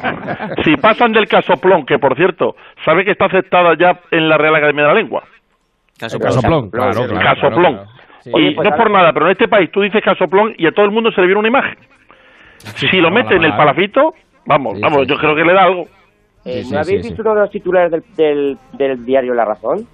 [0.63, 2.55] si pasan del casoplón, que por cierto,
[2.85, 5.23] sabe que está aceptada ya en la Real Academia de la Lengua.
[5.99, 7.79] Caso Casoplón, claro, Casoplón, claro, claro, casoplón.
[8.19, 8.31] Sí.
[8.33, 10.71] Oye, pues no es por nada, pero en este país tú dices casoplón y a
[10.71, 11.77] todo el mundo se le viene una imagen.
[12.91, 14.13] Si lo mete en el palafito,
[14.45, 15.85] vamos, Sí, vamos, sí, yo creo que le da algo.
[16.45, 19.33] Eh, Sí, ¿No sí, habéis sí, visto uno de los titulares del, del, del diario
[19.33, 19.87] La Razón?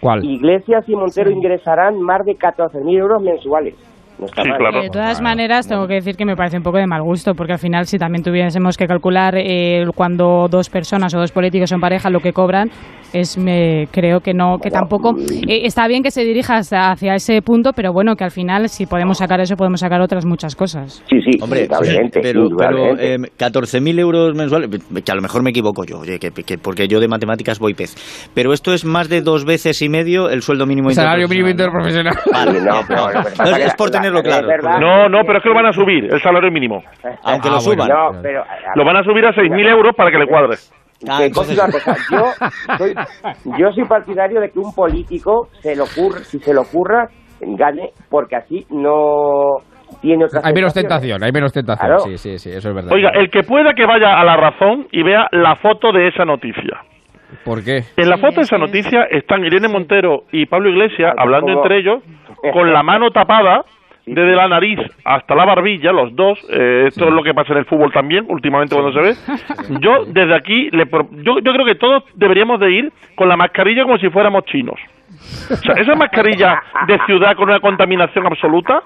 [0.00, 0.24] ¿Cuál?
[0.24, 3.74] Iglesias y Montero ingresarán más de 14.000 euros mensuales.
[4.22, 4.58] No está Sí, mal.
[4.58, 4.82] claro.
[4.82, 7.54] De todas maneras, tengo que decir que me parece un poco de mal gusto, porque
[7.54, 11.80] al final, si también tuviésemos que calcular eh, cuando dos personas o dos políticos son
[11.80, 12.70] pareja lo que cobran,
[13.12, 17.14] es me creo que no, que tampoco eh, está bien que se dirija hasta- hacia
[17.14, 20.54] ese punto, pero bueno, que al final, si podemos sacar eso, podemos sacar otras muchas
[20.56, 21.02] cosas.
[21.10, 21.68] Sí, sí, Hombre,
[22.12, 24.70] pero, pero eh, 14.000 euros mensuales,
[25.04, 27.74] que a lo mejor me equivoco yo, oye, que, que- porque yo de matemáticas voy
[27.74, 27.94] pez.
[28.34, 32.14] Pero esto es más de dos veces y medio el sueldo mínimo Salario mínimo interprofesional.
[32.32, 34.80] Vale, no, pero- No, es por la- tenerlo claro.
[34.80, 36.82] No, no, pero es que lo van a subir, el salario mínimo.
[37.24, 37.88] Aunque Ah, lo suban.
[37.88, 38.12] bueno.
[38.12, 38.42] No, pero...
[38.42, 38.46] a-
[38.76, 40.56] Lo van a subir a 6.000 euros para que le cuadre.
[41.08, 42.94] Ah, que entonces- cosa una cosa, yo soy,
[43.58, 47.08] yo soy partidario de que un político se le ocurra, si se le ocurra,
[47.40, 49.56] gane, porque así no
[50.00, 51.86] tiene otra Hay menos tentación, hay menos tentación.
[51.88, 51.98] Claro.
[52.04, 52.92] Sí, sí, sí, eso es verdad.
[52.92, 56.24] Oiga, el que pueda que vaya a la razón y vea la foto de esa
[56.24, 56.80] noticia.
[57.44, 57.80] ¿Por qué?
[57.96, 61.50] En la foto de es esa noticia están Irene Montero y Pablo Iglesias Ah, hablando
[61.50, 62.02] entre ellos
[62.52, 63.62] con la mano tapada
[64.06, 66.38] desde la nariz hasta la barbilla, los dos.
[66.50, 69.14] eh, esto es lo que pasa en el fútbol también, últimamente cuando se ve.
[69.80, 73.36] Yo desde aquí, le pro- yo, yo creo que todos deberíamos de ir con la
[73.36, 74.78] mascarilla como si fuéramos chinos.
[75.50, 78.82] O sea, esa mascarilla de ciudad con una contaminación absoluta,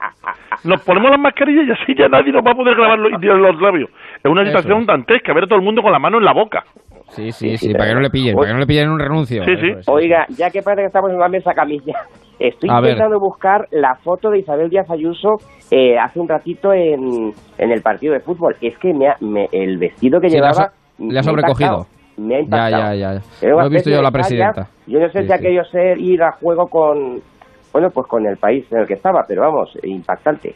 [0.64, 3.60] nos ponemos las mascarillas y así ya nadie nos va a poder grabar los, los
[3.62, 3.88] labios.
[4.22, 4.86] Es una situación es.
[4.86, 6.64] dantesca, ver a todo el mundo con la mano en la boca.
[7.10, 9.44] Sí, sí, sí, para que no le pillen, para que no le pillen un renuncio.
[9.44, 9.68] Sí, sí.
[9.68, 9.88] Eso es.
[9.88, 11.94] Oiga, ya que parece que estamos en una mesa camilla,
[12.38, 12.90] estoy A ver.
[12.92, 15.36] intentando buscar la foto de Isabel Díaz Ayuso
[15.70, 18.54] eh, hace un ratito en, en el partido de fútbol.
[18.60, 20.70] Es que me ha- me- el vestido que Sí, llevaba...
[20.98, 21.86] le ha sobrecogido.
[22.18, 22.94] Me ha Ya, impactado.
[22.94, 23.48] ya, ya.
[23.52, 24.68] Una Lo he visto yo a la presidenta.
[24.86, 25.32] Yo no sé Sí, si sí.
[25.34, 27.20] aquello ser ir a juego con...
[27.72, 30.54] Bueno, pues con el país en el que estaba, pero vamos, impactante.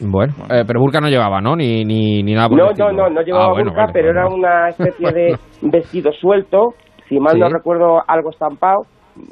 [0.00, 1.54] Bueno, eh, pero burka no llevaba, ¿no?
[1.54, 3.92] Ni, ni, ni nada por el No, no, no, no llevaba Ah, bueno, burka, bueno,
[3.92, 4.20] pero bueno.
[4.20, 6.70] era una especie de vestido suelto,
[7.08, 7.52] si mal no Sí.
[7.52, 8.82] recuerdo, algo estampado.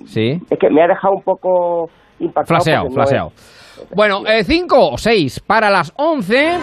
[0.07, 0.41] Sí.
[0.51, 2.47] Es que me ha dejado un poco impactado.
[2.61, 3.33] Flaseado, no flaseado.
[3.37, 6.59] es- Bueno, 5 o 6 para las 11.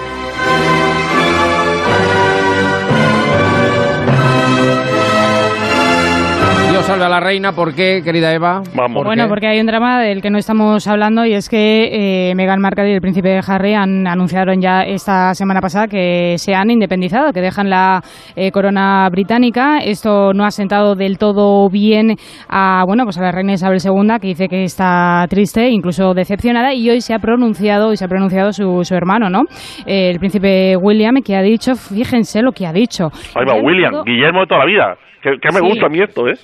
[6.78, 8.61] Dios salve a la reina, ¿por qué, querida Eva?
[8.75, 8.97] Vamos.
[8.97, 9.30] ¿Por Bueno, qué?
[9.30, 12.91] porque hay un drama del que no estamos hablando y es que eh, Meghan Markle
[12.91, 17.41] y el príncipe Harry han anunciaron ya esta semana pasada que se han independizado, que
[17.41, 18.01] dejan la
[18.36, 19.80] eh, corona británica.
[19.80, 22.15] Esto no ha sentado del todo bien
[22.47, 26.75] a bueno, pues a la reina Isabel II, que dice que está triste, incluso decepcionada,
[26.75, 29.45] y hoy se ha pronunciado, y se ha pronunciado su, su hermano, ¿no?
[29.88, 33.07] Eh, el príncipe William, que ha dicho, fíjense lo que ha dicho.
[33.34, 34.97] Ahí va, William, Guillermo de toda la vida.
[35.22, 36.36] Que, que me gusta a mí esto, ¿eh?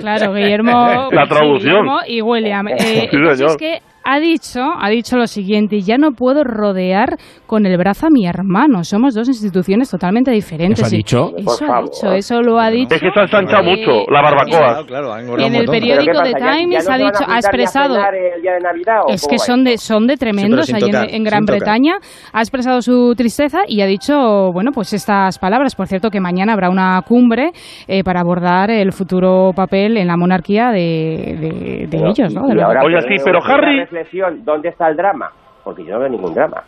[0.00, 0.70] Claro, Guillermo.
[1.12, 1.58] La traducción.
[1.82, 2.68] Guillermo y William.
[2.68, 3.32] Eh, Sí, señor.
[3.50, 8.06] es que ha dicho, ha dicho lo siguiente, ya no puedo rodear con el brazo
[8.06, 8.84] a mi hermano.
[8.84, 10.80] Somos dos instituciones totalmente diferentes.
[10.80, 11.30] ¿Eso ha Y- dicho?
[11.36, 11.84] Eso Por ha favor.
[11.90, 12.94] dicho, eso lo ha dicho.
[12.94, 14.86] Es que se ha ensanchado Eh, mucho la barbacoa.
[14.86, 17.94] Claro, En un el periódico ¿Pero qué The Times ya no ha dicho, ha expresado.
[17.94, 21.24] cenar el día de Navidad, ¿o Es que son de, son de tremendos allí en-
[21.24, 21.44] Gran.
[21.44, 21.94] Bretaña.
[22.32, 25.74] Ha expresado su tristeza y ha dicho, bueno, pues estas palabras.
[25.74, 27.50] Por cierto, que mañana habrá una cumbre
[27.88, 32.46] eh, para abordar el futuro papel en la monarquía de, de- de Pero- ellos, ¿no?
[32.46, 35.30] De y ahora, pero sí, pero Harry- reflexión, ¿dónde está el drama?
[35.64, 36.62] Porque yo no veo ningún drama.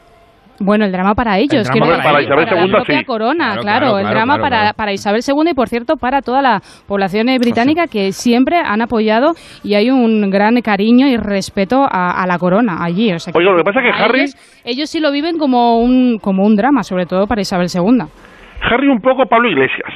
[0.61, 1.65] Bueno, el drama para ellos.
[1.65, 3.05] drama quiero para decir, Isabel para II, la propia sí.
[3.05, 3.63] corona, Claro, claro.
[3.63, 4.75] claro, el claro, drama claro, para, claro.
[4.77, 8.81] para Isabel II y, por cierto, para toda la población eh, británica que siempre han
[8.81, 9.33] apoyado
[9.65, 13.13] y hay un gran cariño y respeto a, a la corona allí.
[13.13, 15.79] O sea, Oiga, lo que pasa es que Harry- Ellos, ellos sí lo viven como
[15.81, 18.05] un, como un drama, sobre todo para Isabel II.
[18.63, 19.91] Harry un poco Pablo Iglesias.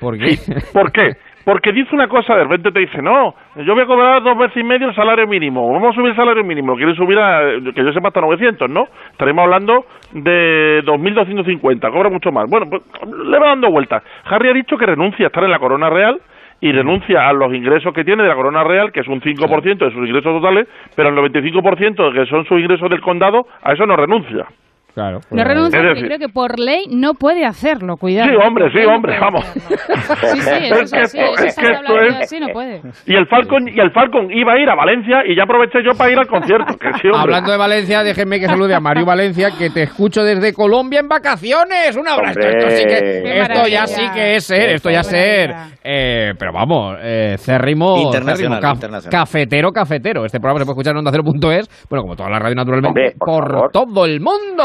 [0.00, 0.36] ¿Por qué?
[0.74, 1.12] ¿Por qué?
[1.44, 4.56] Porque dice una cosa, de repente te dice, no, yo voy a cobrar dos veces
[4.56, 7.40] y medio el salario mínimo, vamos a subir el salario mínimo, quieren subir a,
[7.74, 8.86] que yo sepa, hasta 900, ¿no?
[9.12, 12.48] Estaremos hablando de 2.250, cobra mucho más.
[12.48, 12.82] Bueno, pues
[13.26, 14.02] le va dando vueltas.
[14.24, 16.18] Harry ha dicho que renuncia a estar en la corona real
[16.60, 19.78] y renuncia a los ingresos que tiene de la corona real, que es un 5%
[19.78, 20.66] de sus ingresos totales,
[20.96, 24.46] pero el 95% que son sus ingresos del condado, a eso no renuncia.
[24.94, 25.18] Claro.
[25.30, 28.30] No renuncia porque decir- creo que por ley no puede hacerlo, cuidado.
[28.30, 29.44] Sí, hombre, sí, hombre, vamos.
[29.44, 32.40] Sí, sí, eso Es es que así, esto- eso es está que esto es- así,
[32.40, 32.80] no puede.
[33.06, 35.96] Y el Falcon y el Falcon iba a ir a Valencia y ya aproveché yo
[35.98, 36.76] para ir al concierto.
[36.78, 37.08] Que sí.
[37.12, 41.08] Hablando de Valencia, déjenme que salude a Mario Valencia, que te escucho desde Colombia en
[41.08, 41.96] vacaciones.
[41.96, 42.38] Un abrazo.
[42.40, 45.54] Esto, sí que, esto ya sí que es ser, esto ya ser.
[45.82, 49.10] Eh, pero vamos, eh, cérrimo, Internacional, cérrimo, ca- internacional.
[49.20, 50.24] cafetero, cafetero.
[50.24, 53.14] Este programa se puede escuchar en onda cero.es, bueno, como toda la radio naturalmente, Hombre,
[53.18, 54.62] por por todo el mundo.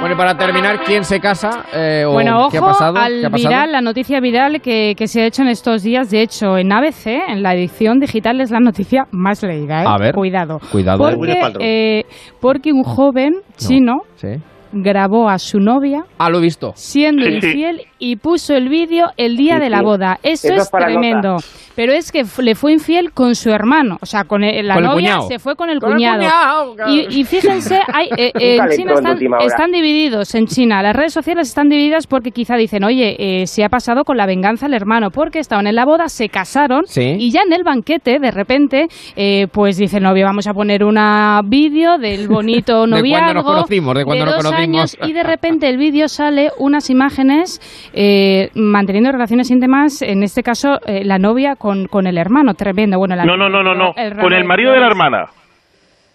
[0.00, 1.64] Bueno, y para terminar, ¿quién se casa?
[1.74, 2.96] Eh, o Bueno, ¿Qué ha ojo pasado?
[2.96, 3.48] al ¿Qué ha pasado?
[3.50, 6.10] viral, la noticia viral que, que se ha hecho en estos días.
[6.10, 9.82] De hecho, en ABC, en la edición digital, es la noticia más leída.
[9.82, 9.86] ¿eh?
[9.86, 10.58] A ver, Cuidado.
[10.72, 10.98] cuidado.
[10.98, 11.62] Porque, Gwyneth Paltrow.
[11.62, 12.04] eh,
[12.40, 14.28] porque un joven chino Sí.
[14.72, 16.72] Grabó a su novia Ah, lo he visto.
[16.76, 17.46] siendo Sí, sí.
[17.48, 20.18] infiel y puso el vídeo el día Sí, de la boda.
[20.22, 21.36] Eso, Eso es tremendo.
[21.76, 23.96] Pero es que le fue infiel con su hermano.
[24.02, 26.74] O sea, con el- la Con novia se fue con el Con el cuñado.
[26.74, 26.92] claro.
[26.92, 30.34] y, y fíjense, hay, eh, Un en China están, están divididos.
[30.34, 34.04] En China, las redes sociales están divididas porque quizá dicen, oye, eh, se ha pasado
[34.04, 37.16] con la venganza el hermano, porque estaban en la boda, se casaron Sí.
[37.18, 40.84] y ya en el banquete, de repente, eh, pues dice el novio, vamos a poner
[40.84, 42.50] una vídeo del bonito
[42.86, 43.34] De cuando noviazgo.
[43.34, 44.59] nos conocimos, de cuando nos conocimos.
[44.60, 47.60] Años, y de repente el vídeo sale unas imágenes
[47.92, 52.98] eh, manteniendo relaciones íntimas, en este caso eh, la novia con, con el hermano, tremendo.
[52.98, 53.92] Bueno, la- No, no, no, no, no.
[53.96, 55.26] el Con el marido de la hermana.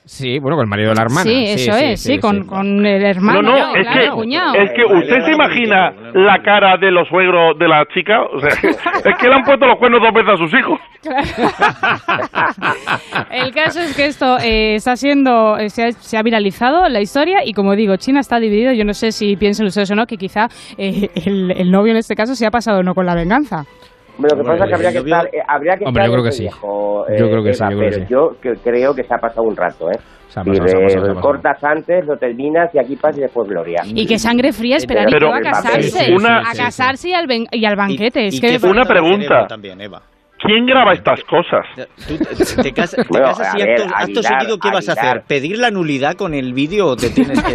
[0.05, 1.23] Sí, bueno, con el marido de la hermana.
[1.23, 3.41] Sí, eso es, sí, con, con el hermano.
[3.41, 4.21] No, no, claro, es claro,
[4.53, 8.21] que, es que usted se imagina la cara de los suegros de la chica.
[8.21, 10.79] O sea, es que le han puesto los cuernos dos veces a sus hijos.
[13.31, 17.01] El caso es que esto eh, está siendo, eh, se, ha, se ha viralizado la
[17.01, 18.73] historia y como digo, China está dividido.
[18.73, 21.97] Yo no sé si piensan ustedes o no que quizá eh, el, el novio en
[21.97, 23.65] este caso se ha pasado o no con la venganza.
[24.18, 26.24] Lo que pasa es que habría que estar, eh, habría que Hombre, yo estar creo
[26.24, 26.43] que ese sí.
[26.43, 28.05] viejo, claro, Yo eh, creo que sí, yo creo que sí.
[28.09, 29.97] yo que- creo que se ha pasado un rato, ¿eh?
[30.28, 31.22] Se ha Y pasado, se ha re- pasado, se ha pasado.
[31.22, 33.82] cortas antes, lo terminas y aquí paz y después gloria.
[33.86, 36.13] Y que sangre fría esperar Pero- a casarse.
[36.13, 38.28] una- a casarse y al, ben- y al banquete.
[38.28, 39.45] es y que que Una pregunta.
[39.47, 40.01] También, Eva.
[40.38, 41.65] ¿Quién graba estas cosas?
[42.07, 44.69] Tú te, te casas, te Bueno, casas y a ver, acto, acto Aguilar, seguido, ¿qué
[44.69, 45.07] vas a Aguilar.
[45.17, 45.27] hacer?
[45.27, 47.53] ¿Pedir la nulidad con el vídeo o te tienes que...?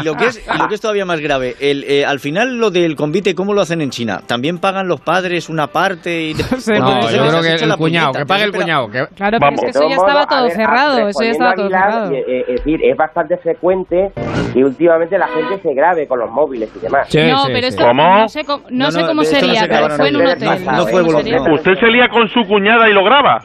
[0.00, 2.58] y, lo que es, y lo que es todavía más grave, el, eh, al final
[2.58, 4.20] lo del convite, ¿cómo lo hacen en China?
[4.26, 6.22] ¿También pagan los padres una parte?
[6.28, 6.34] Y...
[6.66, 8.90] Porque No, entonces yo creo que el cuñado, puñeta, que pague el cuñado.
[8.90, 9.54] que- Claro, pero Vamos.
[9.54, 11.08] es que De eso ya estaba todo ver, cerrado.
[11.08, 12.12] Eso ya estaba todo Aguilar, cerrado.
[12.12, 14.12] eh, eh, Es decir, es bastante frecuente
[14.52, 17.08] que últimamente la gente se grabe con los móviles y demás.
[17.08, 17.66] Sí, no, sí, pero sí.
[17.68, 18.18] esto ¿Cómo?
[18.18, 20.08] no sé cómo, no No, sé no, cómo de esto no sería, se pero fue
[20.08, 20.48] en un hotel.
[20.66, 21.45] no fue ¿Cómo voluntario.
[21.52, 23.42] Usted se lía con su cuñada y lo graba.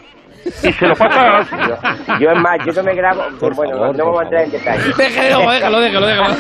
[0.63, 1.45] Y se lo pasa...
[1.67, 4.43] Yo, yo es más, yo no me grabo, Por bueno, favor, no vamos a entrar
[4.45, 4.97] en detalles.
[4.97, 6.35] Déjalo, déjalo, déjalo, déjalo.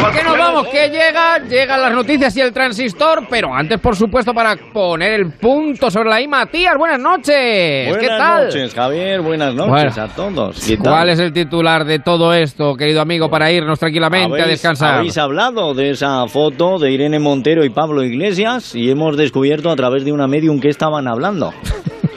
[0.00, 0.66] ¿Por qué nos vamos?
[0.68, 5.32] Que llega, llegan las noticias y el transistor, pero antes, por supuesto, para poner el
[5.32, 7.88] punto sobre la I, Matías, buenas noches.
[7.88, 8.44] Buenas ¿Qué tal?
[8.46, 9.20] noches, Javier.
[9.20, 10.02] Buenas noches Bueno.
[10.02, 10.64] a todos.
[10.66, 10.92] ¿Qué tal?
[10.92, 14.94] ¿Cuál es el titular de todo esto, querido amigo, para irnos tranquilamente a ¿Habéis- descansar?
[14.96, 19.76] Habéis hablado de esa foto de Irene Montero y Pablo Iglesias y hemos descubierto a
[19.76, 21.52] través de una medium que estaban hablando.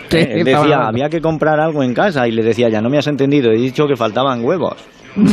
[0.10, 0.88] ¿Qué Eh, decía, hablando?
[0.88, 3.58] había que comprar algo en casa y le decía, ya no me has entendido, he
[3.58, 4.76] dicho que faltaban huevos.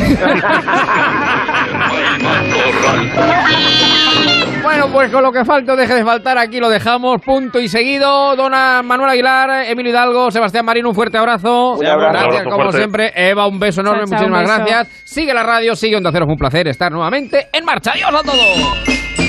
[4.62, 8.34] Bueno, pues con lo que falta, deje de faltar, aquí lo dejamos, punto y seguido.
[8.34, 11.74] Dona Manuel Aguilar, Emilio Hidalgo, Sebastián Marín, un fuerte abrazo.
[11.74, 12.12] Un abrazo.
[12.12, 12.78] Gracias, Abrazo como fuerte.
[12.78, 13.12] siempre.
[13.14, 15.02] Eva, un beso enorme, Chao, chao, muchísimas gracias.
[15.04, 17.92] Sigue la radio, sigue Onda Cero, un placer estar nuevamente en marcha.
[17.92, 19.23] Adiós a todos.